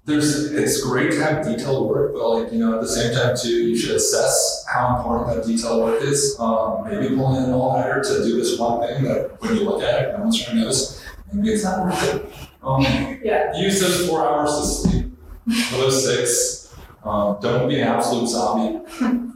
there's 0.05 0.51
it's 0.53 0.81
great 0.81 1.11
to 1.11 1.21
have 1.21 1.45
detailed 1.45 1.89
work, 1.89 2.13
but 2.13 2.29
like 2.29 2.53
you 2.53 2.59
know 2.59 2.75
at 2.75 2.81
the 2.81 2.87
same 2.87 3.13
time 3.13 3.35
too, 3.35 3.49
you 3.49 3.77
should 3.77 3.95
assess 3.95 4.65
how 4.71 4.97
important 4.97 5.35
that 5.35 5.47
detailed 5.47 5.83
work 5.83 6.01
is. 6.01 6.37
Um, 6.39 6.85
maybe 6.85 7.15
pull 7.15 7.35
in 7.35 7.43
an 7.43 7.53
all-nighter 7.53 8.03
to 8.03 8.23
do 8.23 8.37
this 8.37 8.57
one 8.57 8.87
thing 8.87 9.03
that 9.03 9.41
when 9.41 9.55
you 9.55 9.63
look 9.63 9.83
at 9.83 10.03
it, 10.03 10.17
no 10.17 10.23
one's 10.23 10.43
to 10.45 10.55
notice. 10.55 11.03
Maybe 11.33 11.49
it's 11.49 11.63
not 11.65 11.85
worth 11.85 12.15
it. 12.15 12.46
Um, 12.67 13.19
Yeah. 13.23 13.55
Use 13.55 13.79
those 13.79 14.07
four 14.09 14.27
hours 14.27 14.51
to 14.51 14.65
sleep. 14.65 15.05
Or 15.73 15.77
those 15.77 16.05
six. 16.05 16.75
Um, 17.03 17.37
don't 17.41 17.69
be 17.69 17.79
an 17.79 17.87
absolute 17.87 18.27
zombie. 18.27 18.79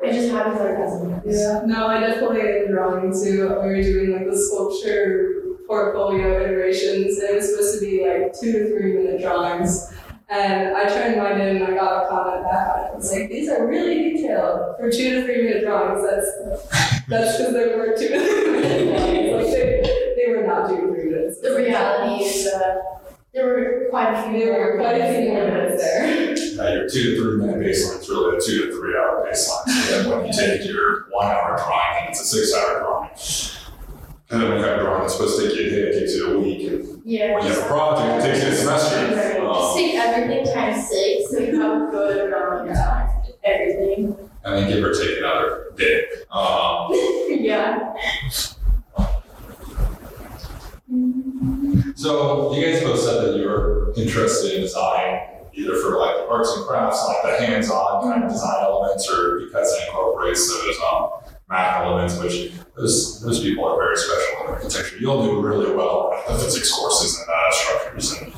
It 0.00 0.12
just 0.12 0.30
happens 0.30 0.60
like 0.60 0.76
that. 0.76 1.22
Yeah, 1.26 1.62
no, 1.66 1.88
I 1.88 2.00
definitely 2.00 2.40
in 2.40 2.70
drawing 2.70 3.12
too. 3.12 3.48
We 3.48 3.54
were 3.56 3.82
doing 3.82 4.12
like 4.12 4.30
the 4.30 4.36
sculpture 4.38 5.56
portfolio 5.66 6.40
iterations, 6.40 7.18
and 7.18 7.30
it 7.30 7.34
was 7.36 7.50
supposed 7.50 7.80
to 7.80 7.84
be 7.84 8.06
like 8.08 8.32
two 8.32 8.52
to 8.52 8.68
three 8.70 8.92
minute 8.94 9.20
drawings. 9.20 9.92
And 10.30 10.76
I 10.76 10.84
turned 10.88 11.16
mine 11.16 11.40
in 11.40 11.56
and 11.56 11.64
I 11.64 11.74
got 11.74 12.04
a 12.04 12.08
comment 12.08 12.44
back 12.44 12.68
on 12.68 12.84
it. 12.84 12.90
It's 12.98 13.12
like, 13.12 13.28
these 13.28 13.48
are 13.48 13.66
really 13.66 14.12
detailed 14.12 14.76
for 14.78 14.90
two 14.90 15.10
to 15.20 15.24
three 15.24 15.42
minute 15.44 15.64
drawings. 15.64 16.02
That's 16.08 17.06
that's 17.06 17.38
because 17.38 17.52
they 17.52 17.74
were 17.74 17.96
two 17.98 18.08
to 18.08 18.18
three 18.20 18.50
minute 18.60 18.94
drawings. 18.94 19.32
Like 19.32 19.46
they, 19.54 19.97
they 20.28 20.36
were 20.40 20.46
not 20.46 20.68
two 20.68 20.76
to 20.76 20.86
three 20.92 21.10
minutes. 21.10 21.40
The 21.40 21.54
reality 21.56 22.24
is, 22.24 22.44
that 22.44 23.02
there 23.32 23.46
were 23.46 23.86
quite 23.90 24.12
a 24.14 24.22
few. 24.30 24.46
There 24.46 24.72
were 24.76 24.78
quite 24.78 24.96
a 25.00 25.20
few 25.20 25.32
more 25.32 25.44
minutes 25.44 25.82
there. 25.82 26.04
Uh, 26.66 26.74
your 26.74 26.88
two 26.88 27.14
to 27.14 27.20
three 27.22 27.36
minute 27.46 27.56
baseline 27.60 28.00
is 28.00 28.08
really 28.08 28.36
a 28.36 28.40
two 28.40 28.66
to 28.66 28.72
three 28.72 28.96
hour 28.96 29.26
baseline. 29.26 29.68
So 29.68 30.02
then 30.02 30.10
when 30.10 30.26
you 30.26 30.32
take 30.32 30.66
your 30.68 31.06
one 31.10 31.26
hour 31.26 31.56
drawing, 31.56 31.94
then 32.00 32.08
it's 32.10 32.20
a 32.20 32.24
six 32.24 32.54
hour 32.54 32.80
drawing. 32.80 33.10
And 34.30 34.42
then 34.42 34.48
when 34.50 34.58
you 34.58 34.64
have 34.64 34.78
a 34.78 34.82
drawing 34.82 35.00
that's 35.02 35.14
supposed 35.14 35.40
to 35.40 35.48
take 35.48 35.56
you 35.58 35.66
a 35.66 35.70
day, 35.70 35.76
it 35.88 36.00
takes 36.00 36.14
you 36.16 36.36
a 36.36 36.38
week. 36.40 36.68
And 36.70 37.02
Yeah. 37.04 37.34
when 37.34 37.44
you 37.46 37.52
have 37.52 37.62
a 37.64 37.66
project, 37.66 38.24
it 38.26 38.30
takes 38.32 38.44
you 38.44 38.50
a 38.50 38.54
semester. 38.54 38.96
Right. 38.96 39.36
Just 39.36 39.40
Um, 39.40 39.76
take 39.78 39.94
everything 39.94 40.54
times 40.54 40.88
six, 40.88 41.30
so 41.30 41.38
you 41.38 41.60
have 41.60 41.88
a 41.88 41.90
good 41.90 42.26
amount 42.32 42.68
of 42.70 42.76
time. 42.76 43.08
Everything. 43.44 44.16
and 44.44 44.56
then 44.56 44.68
give 44.70 44.84
or 44.84 44.92
take 44.92 45.18
another 45.18 45.72
day. 45.76 46.04
Um, 46.30 46.88
yeah. 47.28 47.92
So 51.98 52.54
you 52.54 52.64
guys 52.64 52.80
both 52.84 53.00
said 53.00 53.24
that 53.24 53.36
you 53.36 53.48
were 53.48 53.92
interested 53.96 54.54
in 54.54 54.60
design, 54.60 55.18
either 55.52 55.74
for 55.78 55.98
like 55.98 56.14
arts 56.30 56.54
and 56.56 56.64
crafts, 56.64 57.04
like 57.04 57.22
the 57.24 57.44
hands-on 57.44 58.04
kind 58.04 58.22
of 58.22 58.30
design 58.30 58.62
elements, 58.62 59.10
or 59.10 59.40
because 59.40 59.72
it 59.72 59.88
incorporates 59.88 60.48
those 60.48 60.76
um, 60.92 61.10
math 61.50 61.82
elements, 61.82 62.16
which 62.20 62.52
those 62.76 63.20
those 63.22 63.42
people 63.42 63.64
are 63.64 63.76
very 63.76 63.96
special 63.96 64.44
in 64.44 64.46
architecture. 64.46 64.96
You'll 65.00 65.24
do 65.24 65.40
really 65.40 65.74
well 65.74 66.14
at 66.14 66.28
the 66.28 66.38
physics 66.38 66.70
courses 66.70 67.18
and 67.18 67.28
uh, 67.28 67.50
structures, 67.50 68.12
and 68.12 68.32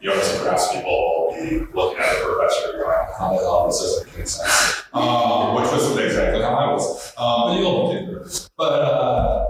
the 0.00 0.08
arts 0.08 0.32
and 0.32 0.40
crafts 0.40 0.72
people 0.72 0.88
will 0.88 1.34
be 1.34 1.66
looking 1.74 1.98
at 1.98 2.16
the 2.16 2.24
professor 2.24 2.78
going, 2.78 3.08
"How 3.18 3.36
the 3.36 3.44
hell 3.44 3.66
this 3.66 3.78
doesn't 3.78 4.16
make 4.16 4.26
sense?" 4.26 4.84
Um, 4.94 5.54
which 5.54 5.70
was 5.70 5.94
exactly 5.98 6.40
how 6.40 6.54
I 6.54 6.72
was. 6.72 7.12
Um, 7.18 7.42
but 7.48 7.60
you'll 7.60 7.92
make 7.92 8.08
it. 8.08 8.48
But 8.56 8.72
uh, 8.72 9.46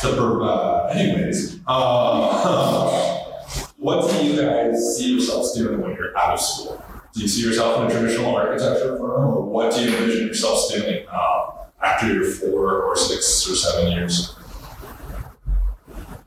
to, 0.00 0.42
uh, 0.42 0.92
anyways, 0.94 1.60
uh, 1.66 3.18
what 3.76 4.10
do 4.10 4.24
you 4.24 4.40
guys 4.40 4.96
see 4.96 5.12
yourselves 5.12 5.52
doing 5.54 5.80
when 5.80 5.92
you're 5.92 6.16
out 6.16 6.34
of 6.34 6.40
school? 6.40 6.84
Do 7.12 7.22
you 7.22 7.28
see 7.28 7.44
yourself 7.44 7.80
in 7.80 7.86
a 7.96 7.98
traditional 8.00 8.36
architecture 8.36 8.96
firm, 8.96 9.34
or 9.34 9.42
what 9.42 9.74
do 9.74 9.82
you 9.82 9.96
envision 9.96 10.26
yourselves 10.26 10.72
doing 10.72 11.06
um, 11.08 11.50
after 11.82 12.12
your 12.12 12.24
four 12.24 12.82
or 12.82 12.96
six 12.96 13.48
or 13.50 13.56
seven 13.56 13.90
years? 13.90 14.36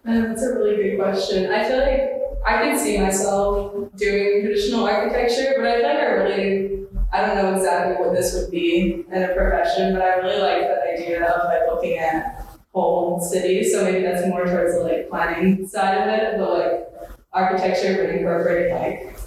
Um, 0.06 0.24
that's 0.24 0.44
a 0.44 0.54
really 0.56 0.76
good 0.76 1.00
question. 1.00 1.50
I 1.50 1.68
feel 1.68 1.78
like 1.78 2.14
I 2.46 2.64
can 2.64 2.78
see 2.78 3.00
myself 3.00 3.74
doing 3.96 4.42
traditional 4.42 4.86
architecture, 4.86 5.54
but 5.56 5.66
I 5.66 5.76
feel 5.78 5.88
like 5.88 5.98
I 5.98 6.12
really, 6.12 6.86
I 7.14 7.26
don't 7.26 7.38
know 7.38 7.56
exactly 7.56 8.06
what 8.06 8.14
this 8.14 8.34
would 8.34 8.52
be 8.52 9.06
in 9.10 9.24
a 9.24 9.34
profession, 9.34 9.94
but 9.94 10.02
I 10.02 10.16
really 10.16 10.42
like 10.42 10.62
the 10.64 10.92
idea 10.92 11.24
of 11.24 11.46
like 11.46 11.62
looking 11.72 11.98
at 11.98 12.43
whole 12.74 13.20
city. 13.22 13.64
So 13.64 13.84
maybe 13.84 14.02
that's 14.04 14.28
more 14.28 14.46
towards 14.46 14.74
the 14.76 14.82
like 14.84 15.10
planning 15.10 15.68
side 15.68 15.98
of 16.02 16.08
it, 16.08 16.38
but 16.38 16.50
like 16.60 17.12
architecture 17.32 18.02
would 18.02 18.16
incorporate 18.16 18.72
like 18.74 19.18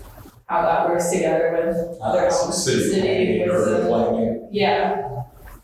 how 0.47 0.63
that 0.63 0.89
works 0.89 1.11
together 1.11 1.51
with 1.53 1.99
other 2.01 2.19
Uh, 2.21 2.31
elements 2.31 2.49
of 2.49 2.55
city 2.55 2.77
the 2.79 2.85
city. 2.85 3.01
planning, 3.01 3.41
with 3.49 3.51
urban 3.57 3.83
the- 3.83 3.89
planning. 3.89 4.49
Yeah. 4.53 5.09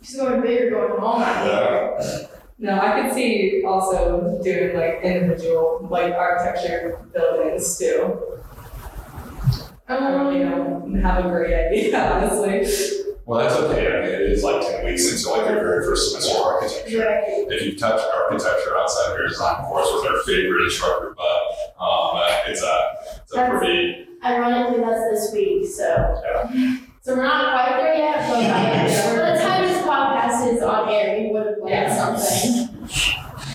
Just 0.02 0.16
going 0.18 0.40
big 0.40 0.72
or 0.72 0.88
going 0.88 1.00
home. 1.00 1.20
Yeah. 1.20 2.26
No, 2.58 2.78
I 2.80 3.00
could 3.02 3.12
see 3.14 3.62
also 3.66 4.40
doing 4.42 4.76
like 4.76 5.00
individual 5.02 5.86
like 5.90 6.14
architecture 6.14 6.98
buildings 7.12 7.78
too. 7.78 8.20
I 9.88 9.96
really 10.14 10.42
Um, 10.44 10.92
don't 10.92 11.02
have 11.02 11.24
a 11.24 11.28
great 11.28 11.52
idea, 11.54 11.98
honestly. 12.12 12.64
Well, 13.24 13.40
that's 13.40 13.54
okay. 13.54 13.86
I 13.86 14.00
mean, 14.00 14.08
it 14.14 14.20
is 14.32 14.42
like 14.42 14.60
10 14.66 14.84
weeks 14.84 15.10
into 15.12 15.30
like 15.30 15.48
your 15.48 15.60
very 15.60 15.84
first 15.84 16.10
semester 16.12 16.38
of 16.38 16.44
architecture. 16.44 16.98
right. 17.06 17.22
If 17.52 17.62
you've 17.62 17.78
touched 17.78 18.04
architecture 18.14 18.76
outside 18.76 19.12
of 19.12 19.18
your 19.18 19.28
design 19.28 19.64
course 19.64 19.88
with 19.94 20.10
our 20.10 20.18
favorite 20.24 20.64
instructor, 20.64 21.14
but 21.16 21.24
um, 21.80 22.16
uh, 22.16 22.40
it's 22.48 22.62
a, 22.62 22.80
it's 23.22 23.32
a 23.32 23.36
That's- 23.36 23.58
pretty, 23.58 24.06
Ironically, 24.24 24.80
that's 24.84 25.10
this 25.10 25.32
week, 25.32 25.66
so. 25.66 26.22
So 27.00 27.16
we're 27.16 27.24
not 27.24 27.52
quite 27.52 27.76
there 27.82 27.94
yet, 27.94 28.28
but 28.28 28.36
by 29.18 29.32
the 29.32 29.42
time 29.42 29.62
this 29.66 29.82
podcast 29.84 30.54
is 30.54 30.62
on 30.62 30.88
air, 30.88 31.18
we 31.20 31.32
would 31.32 31.46
have 31.46 31.56
learned 31.58 31.68
Yeah. 31.70 32.16
something. 32.16 32.68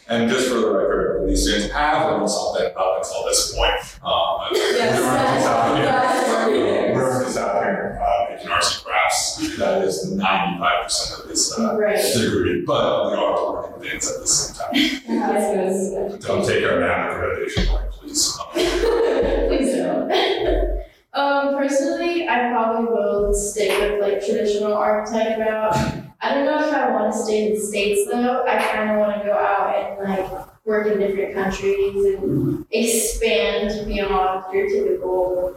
and 0.09 0.29
just 0.29 0.50
for 0.50 0.55
the 0.55 0.69
record, 0.69 1.29
these 1.29 1.43
students 1.43 1.71
have 1.74 2.12
learned 2.12 2.29
something 2.29 2.65
up 2.75 2.97
until 2.97 3.24
this 3.25 3.55
point. 3.55 3.71
Um, 4.03 4.50
Yes, 4.51 5.00
we're 5.00 5.38
just 5.38 5.47
out 5.47 5.77
here. 5.77 5.86
that's 5.86 6.27
what 6.27 6.50
it 6.51 6.55
is. 6.89 6.95
We're 6.97 7.24
just 7.24 7.38
out 7.38 7.63
here 7.63 8.01
uh, 8.05 8.25
making 8.33 8.50
arts 8.50 8.75
and 8.75 8.86
crafts. 8.86 9.38
That 9.57 9.83
is 9.83 10.13
95% 10.13 11.23
of 11.23 11.29
this 11.29 11.57
uh, 11.57 11.75
Right. 11.77 11.99
degree, 12.13 12.63
but 12.65 13.07
we 13.11 13.17
are 13.17 13.53
learning 13.63 13.89
things 13.89 14.11
at 14.11 14.21
the 14.21 14.27
same 14.27 14.55
time. 14.55 14.69
Yes, 15.07 16.23
Don't 16.25 16.45
take 16.45 16.63
our 16.63 16.77
NAAB 16.79 17.13
accreditation 17.13 17.71
away, 17.73 17.81
please. 17.91 18.37
Please 18.53 19.75
don't. 19.75 20.11
Um, 21.13 21.55
personally, 21.57 22.29
I 22.29 22.51
probably 22.51 22.91
will 22.93 23.33
stay 23.33 23.69
with 23.89 23.99
like 23.99 24.23
traditional 24.23 24.73
architect 24.75 25.39
route. 25.39 25.75
I 26.21 26.31
don't 26.35 26.45
know 26.45 26.59
if 26.67 26.71
I 26.71 26.91
want 26.91 27.11
to 27.11 27.17
stay 27.19 27.47
in 27.47 27.53
the 27.55 27.59
States 27.59 28.07
though. 28.07 28.45
I 28.45 28.61
kind 28.63 28.91
of 28.91 28.97
want 28.99 29.17
to 29.21 29.25
go 29.25 29.33
out 29.33 29.73
and 29.99 30.07
like 30.07 30.65
work 30.67 30.85
in 30.85 30.99
different 30.99 31.33
countries 31.33 32.05
and 32.05 32.67
expand 32.69 33.87
beyond 33.87 34.53
your 34.53 34.69
typical 34.69 35.55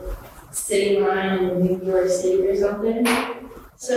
city 0.51 0.99
line 0.99 1.45
in 1.45 1.61
New 1.63 1.87
York 1.87 2.09
City 2.09 2.47
or 2.47 2.57
something. 2.57 3.05
So 3.81 3.95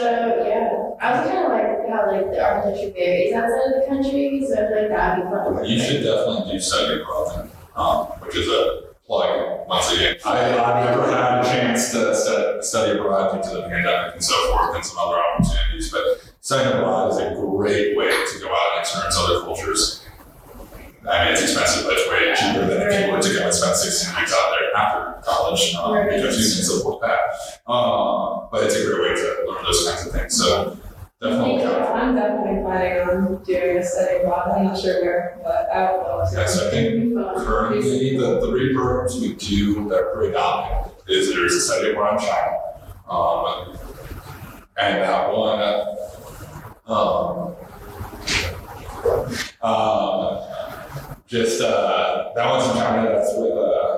yeah, 0.47 0.95
I 1.01 1.11
was 1.11 1.29
kind 1.29 1.43
of 1.43 1.51
like 1.51 1.89
how 1.91 2.07
like 2.09 2.31
the 2.31 2.39
architecture 2.41 2.93
varies 2.93 3.33
outside 3.33 3.67
of 3.67 3.81
the 3.81 3.85
country, 3.89 4.41
so 4.47 4.53
I 4.53 4.67
feel 4.69 4.81
like 4.81 4.89
that'd 4.89 5.25
be 5.25 5.29
fun. 5.29 5.65
You 5.65 5.77
should 5.77 6.03
definitely 6.03 6.53
do 6.53 6.59
study 6.61 7.01
abroad 7.01 7.51
um, 7.75 8.05
which 8.23 8.37
is 8.37 8.47
a 8.47 8.93
plug 9.05 9.67
once 9.67 9.91
again. 9.91 10.15
I, 10.25 10.57
I've 10.57 10.85
never 10.85 11.11
had 11.11 11.41
a 11.41 11.43
chance 11.43 11.91
to 11.91 12.15
stu- 12.15 12.59
study 12.61 12.97
abroad 12.97 13.33
due 13.43 13.49
to 13.49 13.55
the 13.57 13.63
pandemic 13.63 14.13
and 14.13 14.23
so 14.23 14.33
forth 14.53 14.73
and 14.73 14.85
some 14.85 14.99
other 14.99 15.17
opportunities, 15.17 15.91
but 15.91 16.31
studying 16.39 16.77
abroad 16.77 17.11
is 17.11 17.17
a 17.17 17.35
great 17.35 17.97
way 17.97 18.07
to 18.09 18.39
go 18.39 18.47
out 18.47 18.71
and 18.75 18.79
experience 18.79 19.17
other 19.17 19.41
cultures. 19.41 20.02
I 21.09 21.25
mean, 21.25 21.33
it's 21.33 21.41
expensive, 21.43 21.83
but 21.85 21.93
it's 21.97 22.09
way 22.09 22.33
cheaper 22.35 22.65
than 22.65 22.81
if 22.87 23.05
you 23.05 23.11
were 23.11 23.19
to 23.21 23.33
go 23.33 23.43
and 23.45 23.53
spend 23.53 23.75
16 23.75 24.15
weeks 24.19 24.33
out 24.33 24.51
there 24.51 24.75
after 24.77 25.21
college, 25.29 25.75
um, 25.75 25.93
Right. 25.93 26.09
because 26.09 26.37
you 26.39 26.55
can 26.55 26.63
support 26.63 27.01
that. 27.01 27.19
Um, 27.71 28.47
but 28.51 28.63
it's 28.63 28.75
a 28.75 28.85
great 28.85 29.01
way 29.01 29.15
to 29.15 29.45
learn 29.51 29.63
those 29.63 29.87
kinds 29.87 30.05
of 30.07 30.13
things. 30.13 30.37
So 30.37 30.77
definitely. 31.21 31.57
Yeah, 31.61 31.91
I'm 31.93 32.15
definitely 32.15 32.61
planning 32.63 33.01
on 33.09 33.43
doing 33.43 33.77
a 33.77 33.83
study 33.85 34.17
abroad. 34.23 34.51
I'm 34.55 34.63
not 34.65 34.79
sure 34.79 35.01
where, 35.03 35.39
but 35.43 35.69
I 35.73 35.91
would 35.91 36.01
love 36.03 36.29
to. 36.31 36.37
Yes, 36.37 36.59
I 36.61 36.69
think 36.69 36.87
It'd 36.87 37.09
be 37.09 37.15
fun. 37.15 37.45
Currently, 37.45 38.17
the 38.17 38.41
three 38.47 38.73
programs 38.73 39.19
we 39.19 39.33
do 39.35 39.89
that 39.89 39.97
are 39.99 40.15
pretty 40.15 40.33
dominant 40.33 40.93
is 41.07 41.29
there's 41.33 41.53
a 41.55 41.61
study 41.61 41.91
abroad 41.91 42.13
in 42.21 42.27
China. 42.27 42.59
Um, 43.09 43.77
and 44.77 45.03
that 45.03 45.31
one, 45.33 45.59
uh, 45.59 45.95
um, 46.87 47.55
um, 49.61 50.42
just, 51.33 51.61
uh, 51.61 52.31
that 52.35 52.45
one's 52.47 52.69
in 52.69 52.77
China, 52.77 53.09
that's 53.09 53.33
with, 53.35 53.57
uh, 53.57 53.97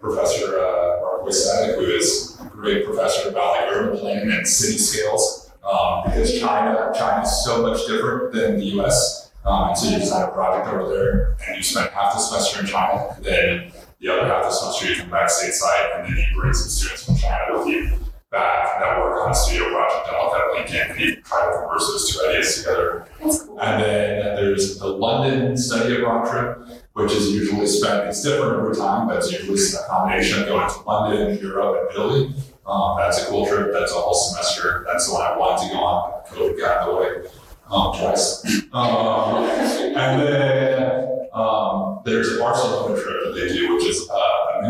Professor, 0.00 0.56
uh, 0.60 1.00
Mark 1.00 1.26
Wissack, 1.26 1.74
who 1.74 1.80
is 1.80 2.38
a 2.40 2.44
great 2.44 2.84
professor 2.86 3.28
about 3.28 3.56
like 3.56 3.72
urban 3.72 3.98
planning 3.98 4.30
and 4.30 4.46
city 4.46 4.78
scales. 4.78 5.50
Um, 5.64 6.04
because 6.04 6.38
China, 6.38 6.92
China 6.96 7.22
is 7.22 7.44
so 7.44 7.60
much 7.60 7.84
different 7.88 8.32
than 8.32 8.56
the 8.58 8.66
US. 8.78 9.32
Um, 9.44 9.70
and 9.70 9.76
so 9.76 9.90
you 9.90 9.98
design 9.98 10.28
a 10.28 10.30
project 10.30 10.68
over 10.68 10.88
there 10.88 11.36
and 11.48 11.56
you 11.56 11.62
spend 11.64 11.90
half 11.90 12.14
the 12.14 12.20
semester 12.20 12.60
in 12.60 12.66
China, 12.66 13.16
then 13.20 13.72
the 13.98 14.08
other 14.08 14.28
half 14.28 14.44
of 14.44 14.50
the 14.50 14.56
semester 14.56 14.86
you 14.86 15.00
come 15.00 15.10
back 15.10 15.28
stateside 15.28 15.98
and 15.98 16.06
then 16.06 16.16
you 16.16 16.40
bring 16.40 16.54
some 16.54 16.68
students 16.68 17.04
from 17.04 17.16
China 17.16 17.58
with 17.58 17.66
you 17.66 18.05
back 18.30 18.80
that 18.80 18.98
work 18.98 19.24
on 19.24 19.30
a 19.30 19.34
studio 19.34 19.68
project 19.70 20.08
and 20.08 20.16
all 20.16 20.32
that 20.32 20.52
link 20.52 20.70
in 20.70 20.90
and 20.90 21.00
you 21.00 21.16
try 21.22 21.46
to 21.46 21.58
converse 21.58 21.86
those 21.86 22.12
two 22.12 22.28
ideas 22.28 22.56
together. 22.58 23.06
Cool. 23.20 23.60
And 23.60 23.82
then 23.82 24.36
there's 24.36 24.78
the 24.78 24.88
London 24.88 25.56
study 25.56 25.96
abroad 25.96 26.28
trip, 26.28 26.82
which 26.94 27.12
is 27.12 27.30
usually 27.30 27.66
spent, 27.66 28.08
it's 28.08 28.22
different 28.22 28.54
over 28.54 28.74
time, 28.74 29.06
but 29.06 29.18
it's 29.18 29.32
usually 29.32 29.58
a 29.58 29.88
combination 29.88 30.42
of 30.42 30.46
going 30.48 30.68
to 30.68 30.80
London, 30.80 31.38
Europe, 31.38 31.88
and 31.88 31.98
Italy. 31.98 32.34
Um, 32.66 32.96
that's 32.98 33.22
a 33.22 33.26
cool 33.26 33.46
trip. 33.46 33.72
That's 33.72 33.92
a 33.92 33.94
whole 33.94 34.14
semester. 34.14 34.84
That's 34.88 35.06
the 35.06 35.14
one 35.14 35.22
I 35.22 35.36
wanted 35.36 35.68
to 35.68 35.74
go 35.74 35.80
on. 35.80 36.24
COVID 36.26 36.58
got 36.58 36.88
in 36.88 36.94
the 36.94 37.00
way 37.00 37.30
um, 37.70 37.96
twice. 37.96 38.44
Um, 38.72 39.44
and 39.44 40.20
then 40.20 41.28
um, 41.32 42.00
there's 42.04 42.34
a 42.34 42.38
Barcelona 42.38 43.00
trip 43.00 43.24
that 43.24 43.34
they 43.34 43.48
do, 43.52 43.74
which 43.74 43.84
is 43.86 44.08
uh, 44.10 44.25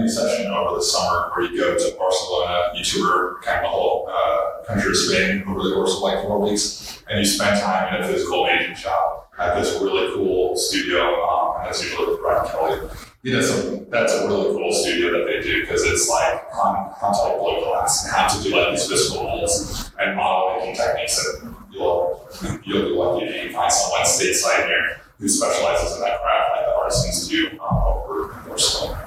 mini 0.06 0.14
session 0.14 0.52
over 0.52 0.76
the 0.76 0.82
summer 0.82 1.30
where 1.34 1.50
you 1.50 1.58
go 1.58 1.76
to 1.76 1.96
Barcelona, 1.96 2.72
you 2.74 2.84
tour 2.84 3.40
kind 3.42 3.58
of 3.58 3.62
the 3.64 3.68
whole 3.68 4.08
uh, 4.10 4.64
country 4.64 4.90
of 4.90 4.96
Spain 4.96 5.44
over 5.46 5.62
the 5.62 5.74
course 5.74 5.96
of 5.96 6.02
like 6.02 6.22
four 6.22 6.40
weeks, 6.40 7.02
and 7.08 7.18
you 7.18 7.24
spend 7.24 7.60
time 7.60 7.94
in 7.94 8.02
a 8.02 8.06
physical 8.06 8.46
agent 8.48 8.78
shop 8.78 9.32
at 9.38 9.54
this 9.56 9.80
really 9.80 10.14
cool 10.14 10.56
studio. 10.56 11.02
Um, 11.02 11.56
and 11.56 11.66
that's 11.66 11.82
usually 11.82 12.08
with 12.08 12.20
Brian 12.20 12.48
Kelly. 12.48 12.88
Does 13.24 13.50
some, 13.50 13.90
that's 13.90 14.12
a 14.12 14.28
really 14.28 14.54
cool 14.54 14.72
studio 14.72 15.18
that 15.18 15.26
they 15.26 15.40
do 15.40 15.62
because 15.62 15.82
it's 15.82 16.08
like 16.08 16.44
on, 16.54 16.76
on 17.02 17.12
top 17.12 17.32
of 17.32 17.40
blow 17.40 17.64
glass 17.64 18.04
and 18.04 18.14
how 18.14 18.28
to 18.28 18.40
do 18.40 18.54
like 18.54 18.70
these 18.70 18.88
physical 18.88 19.24
molds 19.24 19.90
and 19.98 20.14
model 20.14 20.56
making 20.56 20.76
techniques 20.76 21.16
that 21.16 21.52
you'll, 21.72 22.28
you'll 22.64 22.82
be 22.82 22.90
lucky 22.90 23.24
if 23.26 23.46
you 23.46 23.52
find 23.52 23.72
someone 23.72 24.02
stateside 24.02 24.66
here 24.66 25.00
who 25.18 25.26
specializes 25.26 25.96
in 25.96 26.02
that 26.02 26.20
craft 26.20 26.50
like 26.54 26.66
the 26.66 26.72
artisans 26.72 27.26
do 27.26 27.58
um, 27.58 27.78
over 27.78 28.32
in 28.32 28.48
Barcelona. 28.48 29.05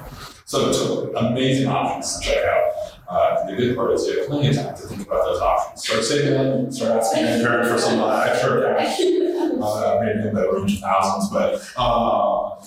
So 0.50 0.68
it's 0.68 0.80
amazing 1.16 1.68
options 1.68 2.18
to 2.18 2.26
check 2.26 2.44
out. 2.44 2.72
Uh, 3.08 3.46
the 3.46 3.54
good 3.54 3.76
part 3.76 3.92
is 3.92 4.04
you 4.08 4.18
have 4.18 4.26
plenty 4.26 4.48
of 4.48 4.56
time 4.56 4.74
to 4.74 4.82
think 4.82 5.02
about 5.02 5.22
those 5.24 5.40
options. 5.40 5.84
Start 5.84 6.02
saving 6.02 6.32
them, 6.32 6.72
start 6.72 6.98
asking 6.98 7.24
your 7.24 7.38
parents 7.48 7.70
for 7.70 7.78
some 7.78 8.00
uh, 8.00 8.20
extra 8.22 8.74
cash, 8.76 8.98
uh, 9.00 10.00
maybe 10.02 10.28
in 10.28 10.34
the 10.34 10.50
range 10.52 10.74
of 10.74 10.80
thousands, 10.80 11.30
but 11.30 11.54
um, 11.80 12.58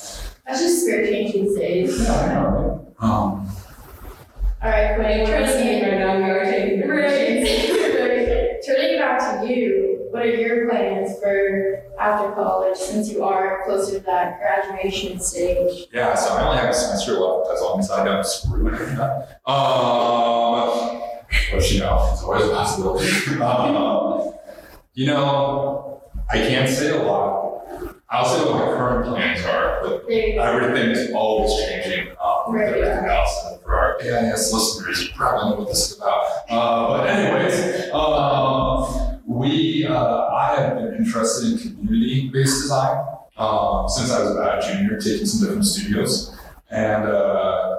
That's 0.48 0.62
just 0.62 0.86
spare 0.86 1.06
change 1.08 1.34
these 1.34 1.58
days. 1.58 2.04
yeah, 2.04 2.14
I 2.14 2.34
know, 2.34 2.94
right? 3.02 3.04
Um, 3.04 3.50
All 4.62 4.70
right, 4.70 4.96
Quinn, 4.96 5.28
we're 5.28 5.42
listening 5.42 5.82
turning 5.82 6.00
right 6.00 6.00
now, 6.00 6.24
we 6.24 6.32
are 6.32 6.46
taking 6.46 6.80
the 6.80 6.88
right. 6.88 8.64
turning 8.66 8.94
it 8.94 9.00
back 9.00 9.42
to 9.42 9.54
you, 9.54 10.08
what 10.12 10.22
are 10.22 10.28
your 10.28 10.70
plans 10.70 11.20
for 11.22 11.83
after 12.04 12.32
college 12.36 12.78
since 12.78 13.10
you 13.12 13.24
are 13.24 13.64
closer 13.66 14.00
to 14.00 14.06
that 14.06 14.40
graduation 14.40 15.20
stage? 15.20 15.88
Yeah, 15.94 16.14
so 16.16 16.34
I 16.34 16.44
only 16.46 16.58
have 16.58 16.70
a 16.70 16.74
semester 16.74 17.14
left 17.14 17.50
as 17.54 17.62
long 17.62 17.80
as 17.80 17.90
I 17.90 18.04
don't 18.04 18.26
screw 18.26 18.68
anything 18.68 18.98
up. 19.00 19.30
Um, 19.50 21.02
which, 21.54 21.72
you 21.72 21.80
know, 21.80 22.10
it's 22.12 22.22
always 22.24 22.44
a 22.46 22.50
possibility. 22.50 23.42
um, 23.42 24.34
you 24.94 25.08
know, 25.08 26.02
I 26.30 26.38
can't 26.38 26.70
say 26.70 26.90
a 26.92 27.04
lot. 27.04 27.42
I'll 28.10 28.26
say 28.26 28.44
what 28.46 28.56
my 28.56 28.66
current 28.76 29.08
plans 29.08 29.44
are, 29.46 29.80
but 29.82 30.08
There 30.08 30.28
you 30.28 30.36
go. 30.36 30.42
everything 30.44 30.92
is 30.92 31.12
always 31.16 31.52
changing 31.66 31.93
um, 43.38 43.90
since 43.90 44.12
I 44.12 44.22
was 44.22 44.32
about 44.32 44.64
a 44.64 44.68
junior, 44.68 45.00
taking 45.00 45.26
some 45.26 45.48
different 45.48 45.66
studios. 45.66 46.36
And 46.70 47.04
uh, 47.04 47.78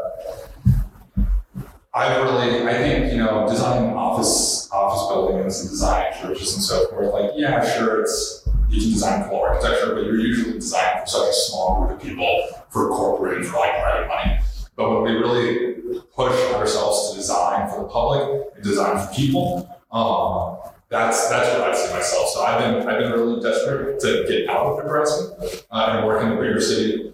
I 1.94 2.16
really, 2.16 2.66
I 2.66 2.74
think, 2.74 3.12
you 3.12 3.18
know, 3.18 3.46
designing 3.48 3.90
office 3.94 4.68
office 4.72 5.06
buildings 5.08 5.60
and 5.60 5.70
designing 5.70 6.12
churches 6.20 6.54
and 6.54 6.62
so 6.62 6.88
forth, 6.88 7.12
like, 7.12 7.30
yeah, 7.36 7.64
sure, 7.76 8.02
it's 8.02 8.48
you 8.68 8.80
can 8.80 8.90
design 8.90 9.28
cool 9.28 9.40
architecture, 9.40 9.94
but 9.94 10.04
you're 10.04 10.18
usually 10.18 10.54
designing 10.54 11.02
for 11.02 11.06
such 11.06 11.28
a 11.28 11.32
small 11.32 11.78
group 11.78 11.98
of 11.98 12.02
people 12.02 12.48
for 12.70 12.88
corporate 12.88 13.38
and 13.38 13.46
for 13.46 13.58
like 13.58 13.80
private 13.80 14.08
money. 14.08 14.40
But 14.76 14.90
when 14.90 15.02
we 15.02 15.12
really 15.12 16.00
push 16.14 16.34
ourselves 16.52 17.10
to 17.10 17.16
design 17.16 17.70
for 17.70 17.82
the 17.82 17.88
public 17.88 18.54
and 18.54 18.64
design 18.64 19.06
for 19.06 19.14
people, 19.14 19.68
um, 19.92 20.73
that's 20.94 21.28
that's 21.28 21.48
where 21.48 21.70
I 21.70 21.74
see 21.74 21.92
myself. 21.92 22.28
So 22.28 22.42
I've 22.42 22.60
been 22.60 22.88
I've 22.88 23.00
been 23.00 23.12
really 23.12 23.42
desperate 23.42 24.00
to 24.00 24.24
get 24.28 24.48
out 24.48 24.66
of 24.66 24.78
Nebraska 24.78 25.36
uh, 25.70 25.96
and 25.96 26.06
work 26.06 26.22
in 26.22 26.32
a 26.32 26.36
bigger 26.36 26.60
city. 26.60 27.12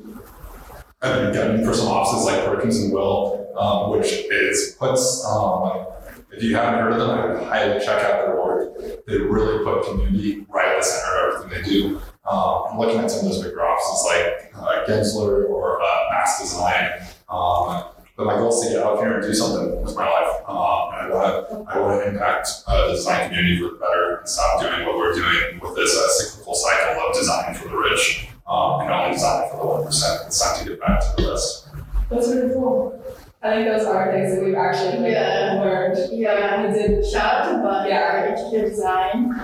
I've 1.02 1.14
been 1.14 1.32
gunning 1.32 1.64
for 1.64 1.72
some 1.72 1.88
offices 1.88 2.26
like 2.26 2.44
Perkins 2.44 2.78
and 2.78 2.92
Will, 2.92 3.49
um, 3.58 3.90
which 3.90 4.12
is 4.30 4.76
puts. 4.78 5.25
Um, 5.25 5.87
if 6.30 6.42
you 6.42 6.54
haven't 6.54 6.78
heard 6.78 6.92
of 6.92 6.99
them, 6.99 7.10
I 7.10 7.26
would 7.26 7.42
highly 7.42 7.84
check 7.84 8.04
out 8.04 8.26
their 8.26 8.37
work. 8.37 8.78
They 9.06 9.16
really 9.16 9.64
put 9.64 9.84
community 9.87 10.46
right 10.49 10.68
at 10.68 10.78
the 10.78 10.84
center 10.84 11.28
of 11.28 11.44
everything 11.44 11.62
they 11.62 11.68
do. 11.68 11.96
Um, 12.30 12.64
I'm 12.70 12.78
looking 12.78 13.00
at 13.00 13.10
some 13.10 13.26
of 13.26 13.32
those 13.32 13.42
bigger 13.42 13.64
offices 13.64 14.06
like 14.06 14.52
uh, 14.54 14.87
Gensler 14.87 15.49
or 15.49 15.82
uh, 15.82 15.87
Mass 16.12 16.38
Design. 16.38 17.02
Um, 17.28 17.84
but 18.20 18.26
my 18.26 18.36
goal 18.36 18.50
is 18.52 18.60
to 18.68 18.74
get 18.74 18.82
out 18.84 18.98
here 18.98 19.14
and 19.14 19.22
do 19.22 19.32
something 19.32 19.80
with 19.82 19.96
my 19.96 20.04
life. 20.04 20.42
Um, 20.46 20.92
and 20.92 21.00
I 21.00 21.08
want 21.08 21.48
to 21.48 21.72
I 21.72 21.78
want 21.80 22.02
to 22.04 22.08
impact 22.10 22.48
uh, 22.66 22.88
the 22.88 22.92
design 22.92 23.28
community 23.28 23.56
for 23.58 23.70
the 23.72 23.78
better 23.80 24.18
and 24.18 24.28
stop 24.28 24.60
doing 24.60 24.84
what 24.86 24.98
we're 24.98 25.14
doing 25.14 25.58
with 25.60 25.74
this 25.74 25.96
uh, 25.96 26.06
cyclical 26.08 26.54
cycle 26.54 27.00
of 27.00 27.14
designing 27.14 27.54
for 27.58 27.68
the 27.68 27.76
rich 27.78 28.28
um, 28.46 28.80
and 28.82 28.90
only 28.90 29.12
designing 29.14 29.50
for 29.50 29.56
the 29.56 29.66
one 29.66 29.84
percent. 29.86 30.20
It's 30.26 30.38
time 30.38 30.62
to 30.64 30.70
get 30.70 30.80
back 30.80 31.00
to 31.00 31.22
the 31.22 31.30
rest. 31.30 31.68
That's 32.10 32.28
really 32.28 32.52
cool. 32.52 33.02
I 33.42 33.54
think 33.54 33.68
those 33.68 33.86
are 33.86 34.12
things 34.12 34.34
that 34.34 34.44
we've 34.44 34.54
actually 34.54 34.98
like, 35.00 35.12
Yeah. 35.12 35.62
learned. 35.64 36.12
Yeah. 36.12 36.66
We 36.66 36.74
did. 36.74 37.06
Shout 37.06 37.46
out 37.46 37.52
to 37.52 37.58
Bud 37.62 37.88
Yeah. 37.88 38.34
for 38.36 38.44
interior 38.44 38.68
design. 38.68 39.34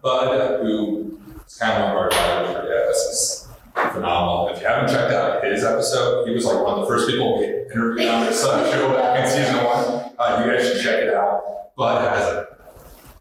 Bud, 0.00 0.60
who 0.62 1.18
is 1.44 1.56
kind 1.58 1.72
of 1.72 1.80
one 1.82 1.90
of 1.90 1.96
our 1.96 2.06
advisors, 2.06 2.54
yeah, 2.70 2.86
this 2.86 2.98
is 2.98 3.41
phenomenal. 3.92 4.48
If 4.48 4.60
you 4.60 4.66
haven't 4.66 4.92
checked 4.92 5.12
out 5.12 5.44
his 5.44 5.64
episode, 5.64 6.26
he 6.26 6.34
was 6.34 6.44
like 6.44 6.62
one 6.64 6.74
of 6.74 6.80
the 6.80 6.86
first 6.86 7.08
people 7.08 7.38
we 7.38 7.46
interviewed 7.46 8.08
on 8.08 8.26
this 8.26 8.44
uh, 8.44 8.70
show 8.72 8.92
back 8.94 9.24
in 9.24 9.30
season 9.30 9.64
one. 9.64 10.12
Uh, 10.18 10.42
you 10.44 10.52
guys 10.52 10.66
should 10.66 10.82
check 10.82 11.02
it 11.02 11.14
out. 11.14 11.74
Bud 11.76 12.08
has 12.08 12.26
a, 12.28 12.56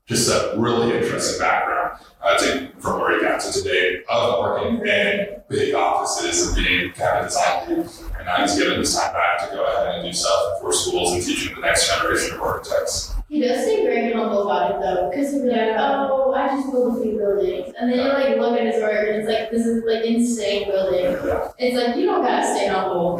just 0.05 0.29
a 0.29 0.55
really 0.57 0.95
interesting 0.97 1.39
background 1.39 1.99
uh, 2.21 2.37
to, 2.37 2.71
from 2.79 2.99
where 2.99 3.15
he 3.15 3.21
got 3.23 3.39
to 3.41 3.51
today 3.51 4.03
of 4.09 4.39
working 4.39 4.85
in 4.85 5.41
big 5.49 5.73
offices 5.73 6.47
and 6.47 6.55
being 6.65 6.91
kind 6.93 7.19
of 7.19 7.25
design 7.25 7.69
lead. 7.69 7.89
And 8.17 8.25
now 8.25 8.37
he's 8.41 8.57
given 8.57 8.79
his 8.79 8.95
time 8.95 9.13
back 9.13 9.49
to 9.49 9.55
go 9.55 9.65
ahead 9.65 9.95
and 9.95 10.05
do 10.05 10.13
stuff 10.13 10.61
for 10.61 10.73
schools 10.73 11.13
and 11.13 11.23
teaching 11.23 11.55
the 11.55 11.61
next 11.61 11.87
generation 11.89 12.35
of 12.35 12.41
architects. 12.41 13.10
He 13.31 13.39
does 13.39 13.63
seem 13.63 13.85
very 13.85 14.11
humble 14.11 14.43
about 14.43 14.71
it 14.71 14.81
though, 14.81 15.09
because 15.09 15.31
he'll 15.31 15.43
be 15.43 15.51
like, 15.51 15.77
oh, 15.77 16.33
I 16.35 16.49
just 16.49 16.69
built 16.69 16.97
a 16.97 17.01
few 17.01 17.17
buildings. 17.17 17.73
And 17.79 17.89
then 17.89 17.99
you 17.99 18.11
like 18.11 18.37
look 18.37 18.59
at 18.59 18.65
his 18.65 18.81
work 18.81 19.07
and 19.07 19.21
it's 19.21 19.29
like, 19.29 19.49
this 19.49 19.65
is 19.65 19.85
like 19.85 20.03
insane 20.03 20.67
building. 20.67 21.17
It's 21.57 21.77
like, 21.77 21.95
you 21.95 22.07
don't 22.07 22.23
gotta 22.23 22.45
stay 22.45 22.67
humble. 22.67 23.19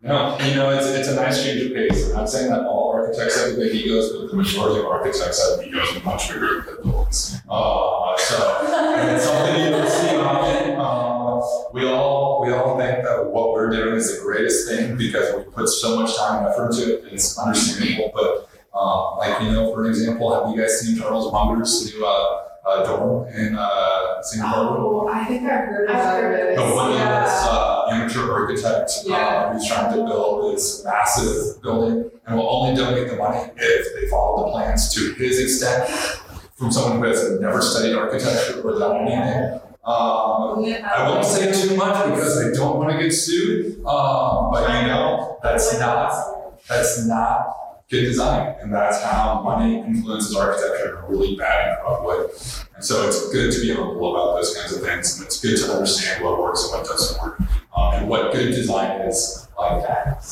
No, 0.00 0.38
you 0.38 0.54
know, 0.54 0.70
it's, 0.70 0.86
it's 0.86 1.08
a 1.08 1.16
nice 1.16 1.44
change 1.44 1.60
of 1.66 1.74
pace. 1.74 2.08
I'm 2.08 2.16
not 2.16 2.30
saying 2.30 2.48
that 2.48 2.60
all 2.60 2.92
architects 2.94 3.44
have 3.44 3.56
big 3.56 3.74
egos, 3.74 4.10
but 4.10 4.30
the 4.30 4.36
majority 4.38 4.80
of 4.80 4.86
architects 4.86 5.50
have 5.50 5.66
egos 5.66 6.02
much 6.02 6.28
bigger 6.30 6.62
than 6.62 6.90
buildings. 6.90 7.42
Uh, 7.46 8.16
so, 8.16 8.58
it's 9.12 9.24
something 9.24 9.62
you 9.62 9.70
don't 9.70 9.90
see 9.90 10.16
often. 10.16 10.80
Um, 10.80 11.42
we 11.74 11.86
all 11.86 12.42
we 12.42 12.52
all 12.54 12.78
think 12.78 13.04
that 13.04 13.26
what 13.26 13.52
we're 13.52 13.68
doing 13.68 13.96
is 13.96 14.16
the 14.16 14.24
greatest 14.24 14.66
thing 14.66 14.96
because 14.96 15.36
we 15.36 15.42
put 15.52 15.68
so 15.68 16.00
much 16.00 16.16
time 16.16 16.38
and 16.38 16.48
effort 16.48 16.70
into 16.70 16.96
it. 16.96 17.04
And 17.04 17.12
it's 17.12 17.38
understandable, 17.38 18.12
but 18.14 18.49
um, 18.80 19.18
like 19.18 19.42
you 19.42 19.52
know, 19.52 19.72
for 19.72 19.84
an 19.84 19.90
example, 19.90 20.32
have 20.34 20.54
you 20.54 20.60
guys 20.60 20.80
seen 20.80 20.96
Charles 20.98 21.30
Munger's 21.32 21.92
new 21.94 22.04
uh, 22.06 22.46
uh, 22.66 22.84
dorm 22.86 23.28
in 23.34 23.56
uh, 23.58 24.22
Singapore? 24.22 24.78
Oh, 24.78 25.08
I 25.12 25.24
think 25.24 25.42
I've 25.42 25.66
heard 25.68 25.90
I've 25.90 26.04
heard 26.04 26.50
it. 26.52 26.58
of 26.58 26.68
The 26.68 26.74
one 26.74 26.92
yeah. 26.92 27.04
that's 27.04 27.44
uh, 27.46 27.86
amateur 27.90 28.32
architect 28.32 28.90
Yeah. 29.04 29.16
uh, 29.16 29.52
who's 29.52 29.66
trying 29.68 29.90
to 29.96 30.04
build 30.04 30.54
this 30.54 30.84
massive 30.84 31.62
building 31.62 32.10
and 32.26 32.36
will 32.38 32.48
only 32.48 32.74
donate 32.76 33.08
the 33.10 33.16
money 33.16 33.50
if 33.56 33.86
they 34.00 34.08
follow 34.08 34.46
the 34.46 34.52
plans 34.52 34.92
to 34.94 35.12
his 35.14 35.38
extent 35.40 35.88
from 36.56 36.70
someone 36.70 36.98
who 37.00 37.04
has 37.06 37.40
never 37.40 37.60
studied 37.62 37.94
architecture 37.94 38.60
or 38.62 38.78
done 38.78 38.96
anything. 39.08 39.60
Um, 39.84 40.58
Wouldn't 40.58 40.68
it 40.76 40.82
have, 40.84 41.00
I 41.00 41.08
won't 41.10 41.24
say 41.24 41.50
too 41.50 41.74
much 41.76 42.04
because 42.14 42.36
I 42.46 42.52
don't 42.52 42.76
want 42.78 42.92
to 42.92 42.98
get 42.98 43.10
sued, 43.12 43.76
um, 43.86 44.50
but 44.52 44.68
you 44.82 44.86
know, 44.88 45.38
that's 45.42 45.78
not 45.80 46.12
that's 46.68 47.06
not 47.06 47.56
good 47.90 48.04
design, 48.04 48.54
and 48.60 48.72
that's 48.72 49.02
how 49.02 49.42
money 49.42 49.78
influences 49.80 50.34
architecture 50.36 50.90
in 50.90 51.04
a 51.04 51.08
really 51.08 51.36
bad 51.36 51.70
and 51.70 51.78
corrupt 51.80 52.04
way. 52.04 52.64
And 52.76 52.84
so 52.84 53.06
it's 53.06 53.30
good 53.32 53.52
to 53.52 53.60
be 53.60 53.74
humble 53.74 54.14
about 54.14 54.36
those 54.36 54.56
kinds 54.56 54.72
of 54.72 54.82
things, 54.82 55.18
and 55.18 55.26
it's 55.26 55.40
good 55.40 55.56
to 55.58 55.72
understand 55.72 56.24
what 56.24 56.38
works 56.38 56.62
and 56.62 56.72
what 56.72 56.86
doesn't 56.86 57.20
work, 57.20 57.40
um, 57.76 57.94
and 57.94 58.08
what 58.08 58.32
good 58.32 58.52
design 58.52 59.00
is. 59.02 59.48
Like 59.58 59.82
that. 59.82 60.24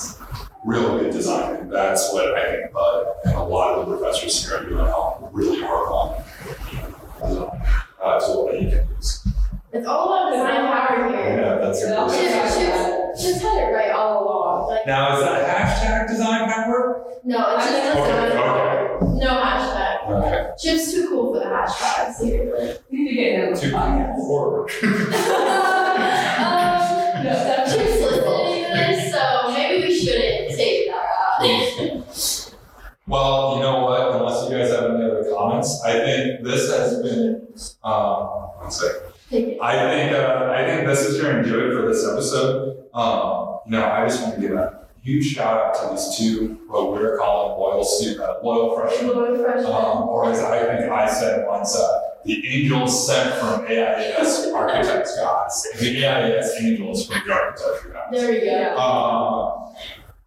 real 0.65 0.99
good 0.99 1.13
design, 1.13 1.57
and 1.57 1.73
that's 1.73 2.13
what 2.15 2.35
I 2.35 2.57
think 2.57 2.73
Bud 2.73 3.07
and 3.25 3.35
a 3.35 3.43
lot 3.43 3.79
of 3.79 3.89
the 3.89 3.99
professors 3.99 4.43
here 4.43 4.57
at 4.57 4.65
UNL 4.65 5.29
really 5.33 5.61
work 5.63 5.91
on. 5.91 6.23
Uh, 7.21 8.21
so 8.21 8.45
what 8.45 8.61
you 8.61 8.71
can 8.71 8.89
use. 8.97 9.28
It's 9.73 9.87
all 9.87 10.15
about 10.15 10.31
design 10.33 10.67
power 10.67 11.09
here. 11.11 11.41
Yeah, 11.41 11.55
that's 11.59 11.83
Yeah. 11.83 11.89
your 12.01 12.09
Chips, 12.09 12.57
Chips, 12.59 13.23
Chips 13.23 13.41
had 13.43 13.59
it 13.69 13.73
right 13.75 13.91
all 13.91 14.23
along. 14.25 14.69
Like, 14.71 14.87
Now 14.87 15.17
is 15.19 15.25
that 15.25 15.47
hashtag 15.47 16.09
design 16.09 16.49
power? 16.49 17.05
no, 17.25 17.57
it's 17.57 17.67
just 17.67 17.77
Okay, 17.97 18.01
design 18.01 18.25
okay. 18.29 18.37
power. 18.37 18.99
No 19.15 19.29
hashtag. 19.29 20.11
Okay. 20.11 20.43
Chips 20.59 20.91
too 20.93 21.05
cool 21.11 21.35
for 21.35 21.41
the 21.41 21.47
hashtag, 21.47 22.13
seriously. 22.15 22.79
We 22.91 22.97
need 23.03 23.09
to 23.11 23.15
get 23.15 23.33
him 23.35 23.41
on 23.49 23.53
the 23.55 23.61
Two 23.61 23.71
podcast. 23.73 24.17
forward. 24.27 24.71
um, 24.83 24.89
No, 27.25 27.33
that's 27.35 27.75
Chips 27.75 28.01
listening 28.01 28.65
to 28.65 28.71
this, 28.73 29.13
so 29.13 29.23
maybe 29.53 29.77
we 29.89 29.93
shouldn't 29.95 30.51
say 30.53 30.89
that. 30.89 30.95
out. 30.95 31.05
Well, 33.07 33.57
you 33.57 33.61
know 33.63 33.85
what? 33.85 34.01
Unless 34.17 34.51
you 34.51 34.57
guys 34.59 34.71
have 34.71 34.85
any 34.91 35.05
other 35.05 35.25
comments, 35.35 35.83
I 35.85 35.93
think 35.93 36.45
this 36.45 36.71
has 36.71 37.03
been. 37.03 37.47
Um, 37.83 38.27
one 38.61 38.71
second. 38.71 39.03
I 39.69 39.91
think 39.91 40.13
uh, 40.13 40.51
I 40.57 40.65
think 40.67 40.87
this 40.87 41.01
is 41.05 41.21
do 41.21 41.29
it 41.31 41.75
for 41.75 41.87
this 41.87 42.07
episode. 42.07 42.87
Um, 42.95 43.61
you 43.67 43.73
know, 43.73 43.85
I 43.85 44.07
just 44.07 44.23
want 44.23 44.37
to 44.37 44.41
give 44.41 44.53
a 44.53 44.87
huge 45.03 45.27
shout 45.35 45.61
out 45.61 45.75
to 45.75 45.91
these 45.91 46.17
two 46.17 46.59
what 46.69 46.93
we're 46.93 47.19
calling 47.19 47.61
loyal 47.61 47.85
stu- 47.85 48.23
uh, 48.23 48.41
loyal 48.43 48.75
freshmen, 48.75 49.09
Little 49.09 49.37
freshman. 49.43 49.67
um, 49.67 50.09
or 50.09 50.31
as 50.31 50.41
I 50.41 50.61
think 50.79 50.91
I 50.91 51.07
said 51.07 51.47
once, 51.47 51.77
uh, 51.77 52.01
the 52.25 52.49
angels 52.49 53.07
sent 53.07 53.35
from 53.35 53.67
AIS 53.67 54.51
architects 54.55 55.15
gods, 55.17 55.67
the 55.79 56.03
AIS 56.03 56.51
angels 56.63 57.07
from 57.07 57.21
the 57.27 57.33
architecture 57.35 57.91
gods. 57.91 58.11
There 58.13 58.31
we 58.31 58.41
go. 58.41 58.79
Um, 58.79 59.75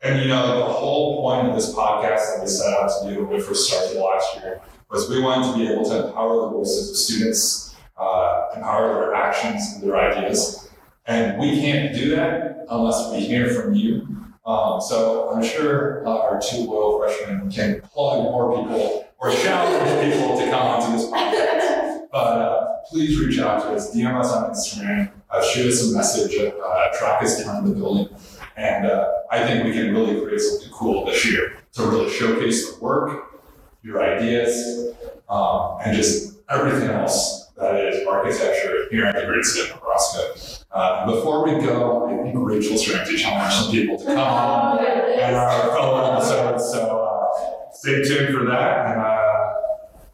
and 0.04 0.22
you 0.22 0.28
know, 0.28 0.58
the 0.58 0.66
whole 0.66 1.22
point 1.24 1.48
of 1.50 1.56
this 1.56 1.74
podcast 1.74 2.36
that 2.36 2.40
we 2.42 2.48
set 2.48 2.72
out 2.74 2.92
to 3.02 3.10
do 3.12 3.24
when 3.26 3.38
we 3.38 3.42
first 3.42 3.68
started 3.68 3.98
last 4.00 4.36
year 4.36 4.62
was 4.92 5.10
we 5.10 5.20
wanted 5.20 5.52
to 5.52 5.58
be 5.58 5.72
able 5.72 5.84
to 5.86 6.08
empower 6.08 6.42
the 6.42 6.50
voices 6.50 6.92
of 6.92 6.96
students, 6.96 7.71
uh, 8.02 8.50
empower 8.56 8.94
their 8.96 9.14
actions 9.14 9.74
and 9.74 9.84
their 9.84 9.96
ideas. 9.96 10.70
And 11.06 11.40
we 11.40 11.62
can't 11.62 11.94
do 11.94 12.16
that 12.16 12.66
unless 12.70 13.12
we 13.12 13.20
hear 13.20 13.50
from 13.50 13.76
you. 13.76 14.08
Um, 14.46 14.82
so 14.82 15.32
I'm 15.32 15.44
sure 15.44 16.06
uh, 16.08 16.20
our 16.22 16.42
two 16.42 16.62
loyal 16.62 17.00
freshmen 17.00 17.52
can 17.52 17.82
plug 17.82 18.24
more 18.24 18.58
people 18.58 19.08
or 19.20 19.32
shout 19.32 19.68
challenge 19.68 20.14
people 20.14 20.38
to 20.38 20.46
come 20.50 20.68
onto 20.68 20.98
this 20.98 21.06
podcast. 21.06 22.08
But 22.12 22.18
uh, 22.18 22.78
please 22.90 23.20
reach 23.20 23.40
out 23.40 23.62
to 23.62 23.70
us, 23.70 23.96
DM 23.96 24.20
us 24.20 24.32
on 24.34 24.52
Instagram, 24.52 25.12
uh, 25.30 25.46
shoot 25.46 25.68
us 25.68 25.92
a 25.92 25.96
message, 25.96 26.36
uh, 26.40 26.98
track 26.98 27.22
us 27.22 27.44
down 27.44 27.64
in 27.64 27.70
the 27.70 27.76
building. 27.76 28.14
And 28.58 28.88
uh, 28.88 29.08
I 29.32 29.46
think 29.46 29.64
we 29.64 29.74
can 29.74 29.94
really 29.94 30.20
create 30.20 30.42
something 30.42 30.70
cool 30.72 31.06
this 31.06 31.32
year 31.32 31.58
to 31.74 31.84
really 31.84 32.10
showcase 32.10 32.74
the 32.74 32.84
work, 32.84 33.40
your 33.84 34.04
ideas, 34.04 34.94
um, 35.30 35.78
and 35.86 35.96
just 35.96 36.40
everything 36.50 36.90
else 36.90 37.41
that 37.62 37.76
is 37.86 38.06
architecture 38.08 38.88
here 38.90 39.08
in 39.08 39.16
the 39.16 39.26
great 39.26 39.46
state 39.46 39.70
of 39.70 39.76
Nebraska. 39.76 40.66
Uh, 40.72 41.06
before 41.06 41.46
we 41.46 41.64
go, 41.64 42.08
I 42.08 42.24
think 42.24 42.36
Rachel's 42.38 42.84
trying 42.84 43.08
to 43.08 43.18
challenge 43.18 43.54
some 43.54 43.72
people 43.72 43.98
to 44.00 44.06
come 44.06 44.18
on 44.18 44.80
and 44.80 45.36
our 45.36 45.70
fellow 45.70 46.14
episodes. 46.14 46.72
So 46.72 47.06
uh, 47.06 47.72
stay 47.72 48.04
tuned 48.04 48.34
for 48.34 48.46
that 48.46 48.88
and 48.88 49.02
uh, 49.02 49.54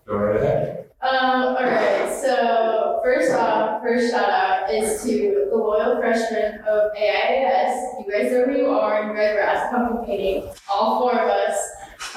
go 0.06 0.16
right 0.18 0.42
ahead. 0.42 0.90
Um, 1.02 1.56
alright, 1.56 2.12
so 2.22 3.00
first 3.04 3.32
off, 3.34 3.82
first 3.82 4.12
shout 4.12 4.30
out 4.30 4.74
is 4.74 5.04
to 5.04 5.48
the 5.50 5.56
loyal 5.56 5.98
freshmen 5.98 6.60
of 6.68 6.92
AIAS. 6.98 8.00
You 8.00 8.12
guys 8.12 8.32
know 8.32 8.46
who 8.46 8.58
you 8.58 8.68
are, 8.68 9.08
you 9.08 9.16
guys 9.16 9.36
were 9.36 9.42
asked 9.42 9.72
to 9.72 9.78
come 9.78 9.98
competing, 9.98 10.50
all 10.70 11.00
four 11.00 11.14
of 11.14 11.30
us. 11.30 11.56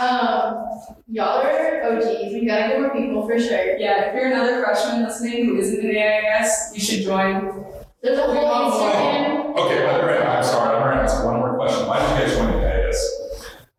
Um, 0.00 0.64
y'all 1.08 1.42
are 1.44 1.82
OGs. 1.92 2.32
We 2.32 2.46
gotta 2.46 2.68
get 2.68 2.80
more 2.80 2.90
people 2.90 3.26
for 3.26 3.38
sure. 3.38 3.76
Yeah, 3.76 4.06
if 4.06 4.14
you're 4.14 4.32
another 4.32 4.64
freshman 4.64 5.04
listening 5.04 5.44
who 5.44 5.58
isn't 5.58 5.84
in 5.84 5.94
AIS, 5.94 6.72
you 6.72 6.80
should 6.80 7.04
join. 7.04 7.66
There's 8.02 8.18
a 8.18 8.22
whole 8.22 8.48
oh, 8.48 8.80
Instagram. 8.80 9.56
Okay, 9.58 9.84
wait, 9.84 10.26
I'm 10.26 10.42
sorry. 10.42 10.74
I'm 10.74 10.82
gonna 10.82 11.02
ask 11.02 11.22
one 11.22 11.36
more 11.36 11.54
question. 11.54 11.86
Why 11.86 11.98
did 12.00 12.08
you 12.12 12.26
guys 12.26 12.34
join 12.34 12.64
AIS? 12.64 13.20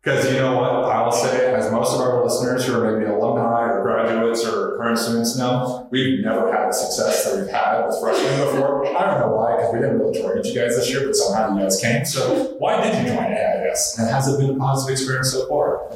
Because 0.00 0.32
you 0.32 0.38
know 0.38 0.56
what? 0.56 0.70
I 0.70 1.02
will 1.02 1.10
say, 1.10 1.52
as 1.54 1.72
most 1.72 1.94
of 1.94 2.00
our 2.00 2.22
listeners 2.22 2.66
who 2.66 2.80
are 2.80 2.92
maybe 2.92 3.10
alumni 3.10 3.72
or 3.72 3.82
graduates 3.82 4.44
or 4.44 4.76
current 4.76 4.98
students 4.98 5.36
know, 5.36 5.88
we've 5.90 6.24
never 6.24 6.52
had 6.52 6.68
the 6.68 6.72
success 6.72 7.24
that 7.24 7.40
we've 7.40 7.50
had 7.50 7.84
with 7.84 7.98
freshmen 8.00 8.46
before. 8.46 8.86
I 8.86 9.10
don't 9.10 9.20
know 9.20 9.34
why 9.34 9.41
because 9.62 9.74
we 9.74 9.80
didn't 9.80 9.98
really 9.98 10.20
join 10.20 10.36
you 10.44 10.54
guys 10.60 10.76
this 10.76 10.90
year, 10.90 11.06
but 11.06 11.14
somehow 11.14 11.54
you 11.54 11.62
guys 11.62 11.80
came. 11.80 12.04
So 12.04 12.54
why 12.58 12.82
did 12.82 12.94
you 12.94 13.14
join 13.14 13.32
AIS? 13.32 13.96
And 13.98 14.08
has 14.08 14.28
it 14.28 14.38
been 14.38 14.56
a 14.56 14.58
positive 14.58 14.92
experience 14.92 15.32
so 15.32 15.48
far? 15.48 15.86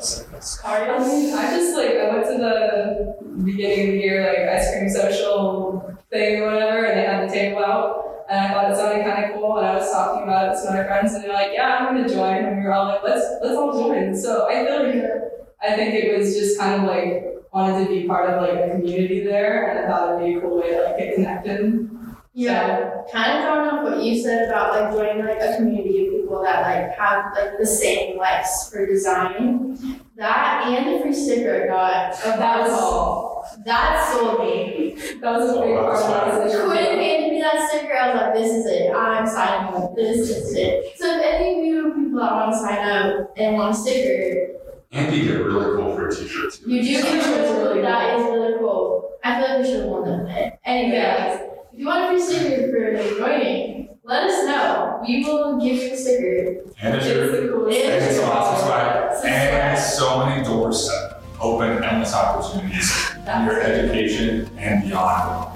I 0.64 0.98
mean, 0.98 1.34
I 1.34 1.50
just 1.56 1.76
like 1.76 1.90
I 1.96 2.08
went 2.14 2.26
to 2.26 2.38
the 2.38 3.42
beginning 3.44 3.88
of 3.88 3.92
the 3.94 3.98
year 3.98 4.26
like 4.26 4.60
ice 4.60 4.72
cream 4.72 4.88
social 4.88 5.98
thing 6.10 6.42
or 6.42 6.52
whatever, 6.52 6.84
and 6.86 6.98
they 6.98 7.04
had 7.04 7.28
the 7.28 7.32
table 7.32 7.64
out, 7.64 8.24
and 8.30 8.38
I 8.38 8.48
thought 8.52 8.70
it 8.72 8.76
sounded 8.76 9.04
kind 9.04 9.24
of 9.24 9.34
cool, 9.34 9.58
and 9.58 9.66
I 9.66 9.74
was 9.76 9.90
talking 9.90 10.22
about 10.22 10.54
it 10.54 10.62
to 10.62 10.70
my 10.70 10.84
friends, 10.84 11.14
and 11.14 11.24
they're 11.24 11.32
like, 11.32 11.50
"Yeah, 11.52 11.76
I'm 11.76 11.96
gonna 11.96 12.08
join," 12.08 12.44
and 12.44 12.58
we 12.58 12.64
were 12.64 12.72
all 12.72 12.86
like, 12.86 13.02
"Let's 13.02 13.26
let's 13.42 13.56
all 13.56 13.72
join." 13.72 14.14
So 14.16 14.46
I 14.48 14.64
feel 14.64 14.86
like 14.86 15.04
I 15.62 15.74
think 15.74 15.94
it 15.94 16.16
was 16.16 16.34
just 16.34 16.58
kind 16.58 16.82
of 16.82 16.88
like 16.88 17.24
wanted 17.52 17.84
to 17.84 17.90
be 17.90 18.06
part 18.06 18.28
of 18.30 18.42
like 18.42 18.58
a 18.58 18.70
community 18.70 19.24
there, 19.24 19.68
and 19.70 19.78
I 19.78 19.88
thought 19.88 20.22
it'd 20.22 20.26
be 20.26 20.34
a 20.34 20.40
cool 20.40 20.60
way 20.60 20.70
to 20.70 20.82
like 20.84 20.98
get 20.98 21.14
connected. 21.14 21.90
Yeah, 22.38 23.00
kind 23.10 23.38
of 23.38 23.44
drawing 23.44 23.70
off 23.70 23.82
what 23.82 24.04
you 24.04 24.20
said 24.22 24.50
about 24.50 24.74
like 24.74 24.92
joining 24.92 25.24
like 25.24 25.40
a 25.40 25.56
community 25.56 26.06
of 26.06 26.12
people 26.20 26.42
that 26.42 26.60
like 26.60 26.94
have 26.98 27.32
like 27.34 27.58
the 27.58 27.64
same 27.64 28.18
likes 28.18 28.68
for 28.68 28.84
design. 28.84 29.78
That 30.16 30.66
and 30.66 30.94
the 30.94 31.00
free 31.00 31.14
sticker 31.14 31.64
I 31.64 31.66
got. 31.66 32.14
So 32.14 32.28
that 32.36 32.60
was 32.60 32.72
all. 32.72 33.48
That 33.64 34.12
sold 34.12 34.40
me. 34.40 34.96
That 35.22 35.32
was 35.32 35.50
a 35.50 35.54
oh, 35.54 35.62
big 35.62 35.76
part 35.78 35.96
of 35.96 36.38
my 36.38 36.44
decision. 36.44 36.66
Quinn 36.66 36.84
handed 36.98 37.32
me 37.32 37.40
that 37.40 37.70
sticker. 37.70 37.96
I 37.96 38.12
was 38.12 38.20
like, 38.20 38.34
this 38.34 38.52
is 38.52 38.66
it. 38.66 38.92
I'm 38.94 39.26
signing 39.26 39.82
up. 39.82 39.96
This 39.96 40.28
is 40.28 40.54
it. 40.54 40.98
So 40.98 41.16
if 41.18 41.22
any 41.24 41.58
of 41.60 41.64
you 41.64 41.94
people 41.94 42.20
that 42.20 42.32
want 42.32 42.52
to 42.52 42.58
sign 42.58 42.86
up 42.86 43.32
and 43.38 43.54
want 43.56 43.74
a 43.74 43.78
sticker, 43.78 44.52
And 44.92 45.14
you 45.16 45.24
get 45.24 45.42
really 45.42 45.74
cool 45.76 45.94
for 45.96 46.08
a 46.08 46.14
t-shirt 46.14 46.52
too. 46.52 46.70
you 46.70 46.82
do 46.82 47.02
That 47.02 47.12
get 47.12 47.18
is 47.18 47.26
really 47.50 47.64
really 47.64 47.80
That 47.82 48.18
is 48.18 48.24
really 48.26 48.58
cool. 48.58 49.10
I 49.24 49.40
feel 49.40 49.48
like 49.48 49.58
we 49.62 49.64
should 49.70 49.80
have 49.80 49.88
won 49.88 50.24
that. 50.26 50.60
Anyways, 50.66 50.92
Yeah. 50.92 51.42
If 51.76 51.80
you 51.80 51.88
want 51.88 52.04
a 52.04 52.08
free 52.08 52.22
sticker 52.22 52.72
for 52.72 53.18
joining, 53.18 53.98
let 54.02 54.22
us 54.22 54.46
know. 54.46 54.98
We 55.06 55.22
will 55.24 55.60
give 55.60 55.76
you 55.76 55.92
a 55.92 55.96
sticker. 55.96 56.64
And 56.80 56.96
a 56.96 57.04
shirt. 57.04 57.52
And 57.52 57.70
thing. 57.70 57.90
it's 57.92 58.18
awesome 58.18 58.66
swag. 58.66 59.12
Subscribe. 59.12 59.34
And 59.34 59.78
so 59.78 60.24
many 60.24 60.42
doors 60.42 60.90
open, 61.38 61.84
endless 61.84 62.14
opportunities 62.14 63.10
in 63.14 63.44
your 63.44 63.60
education 63.60 64.48
and 64.56 64.84
beyond. 64.84 65.55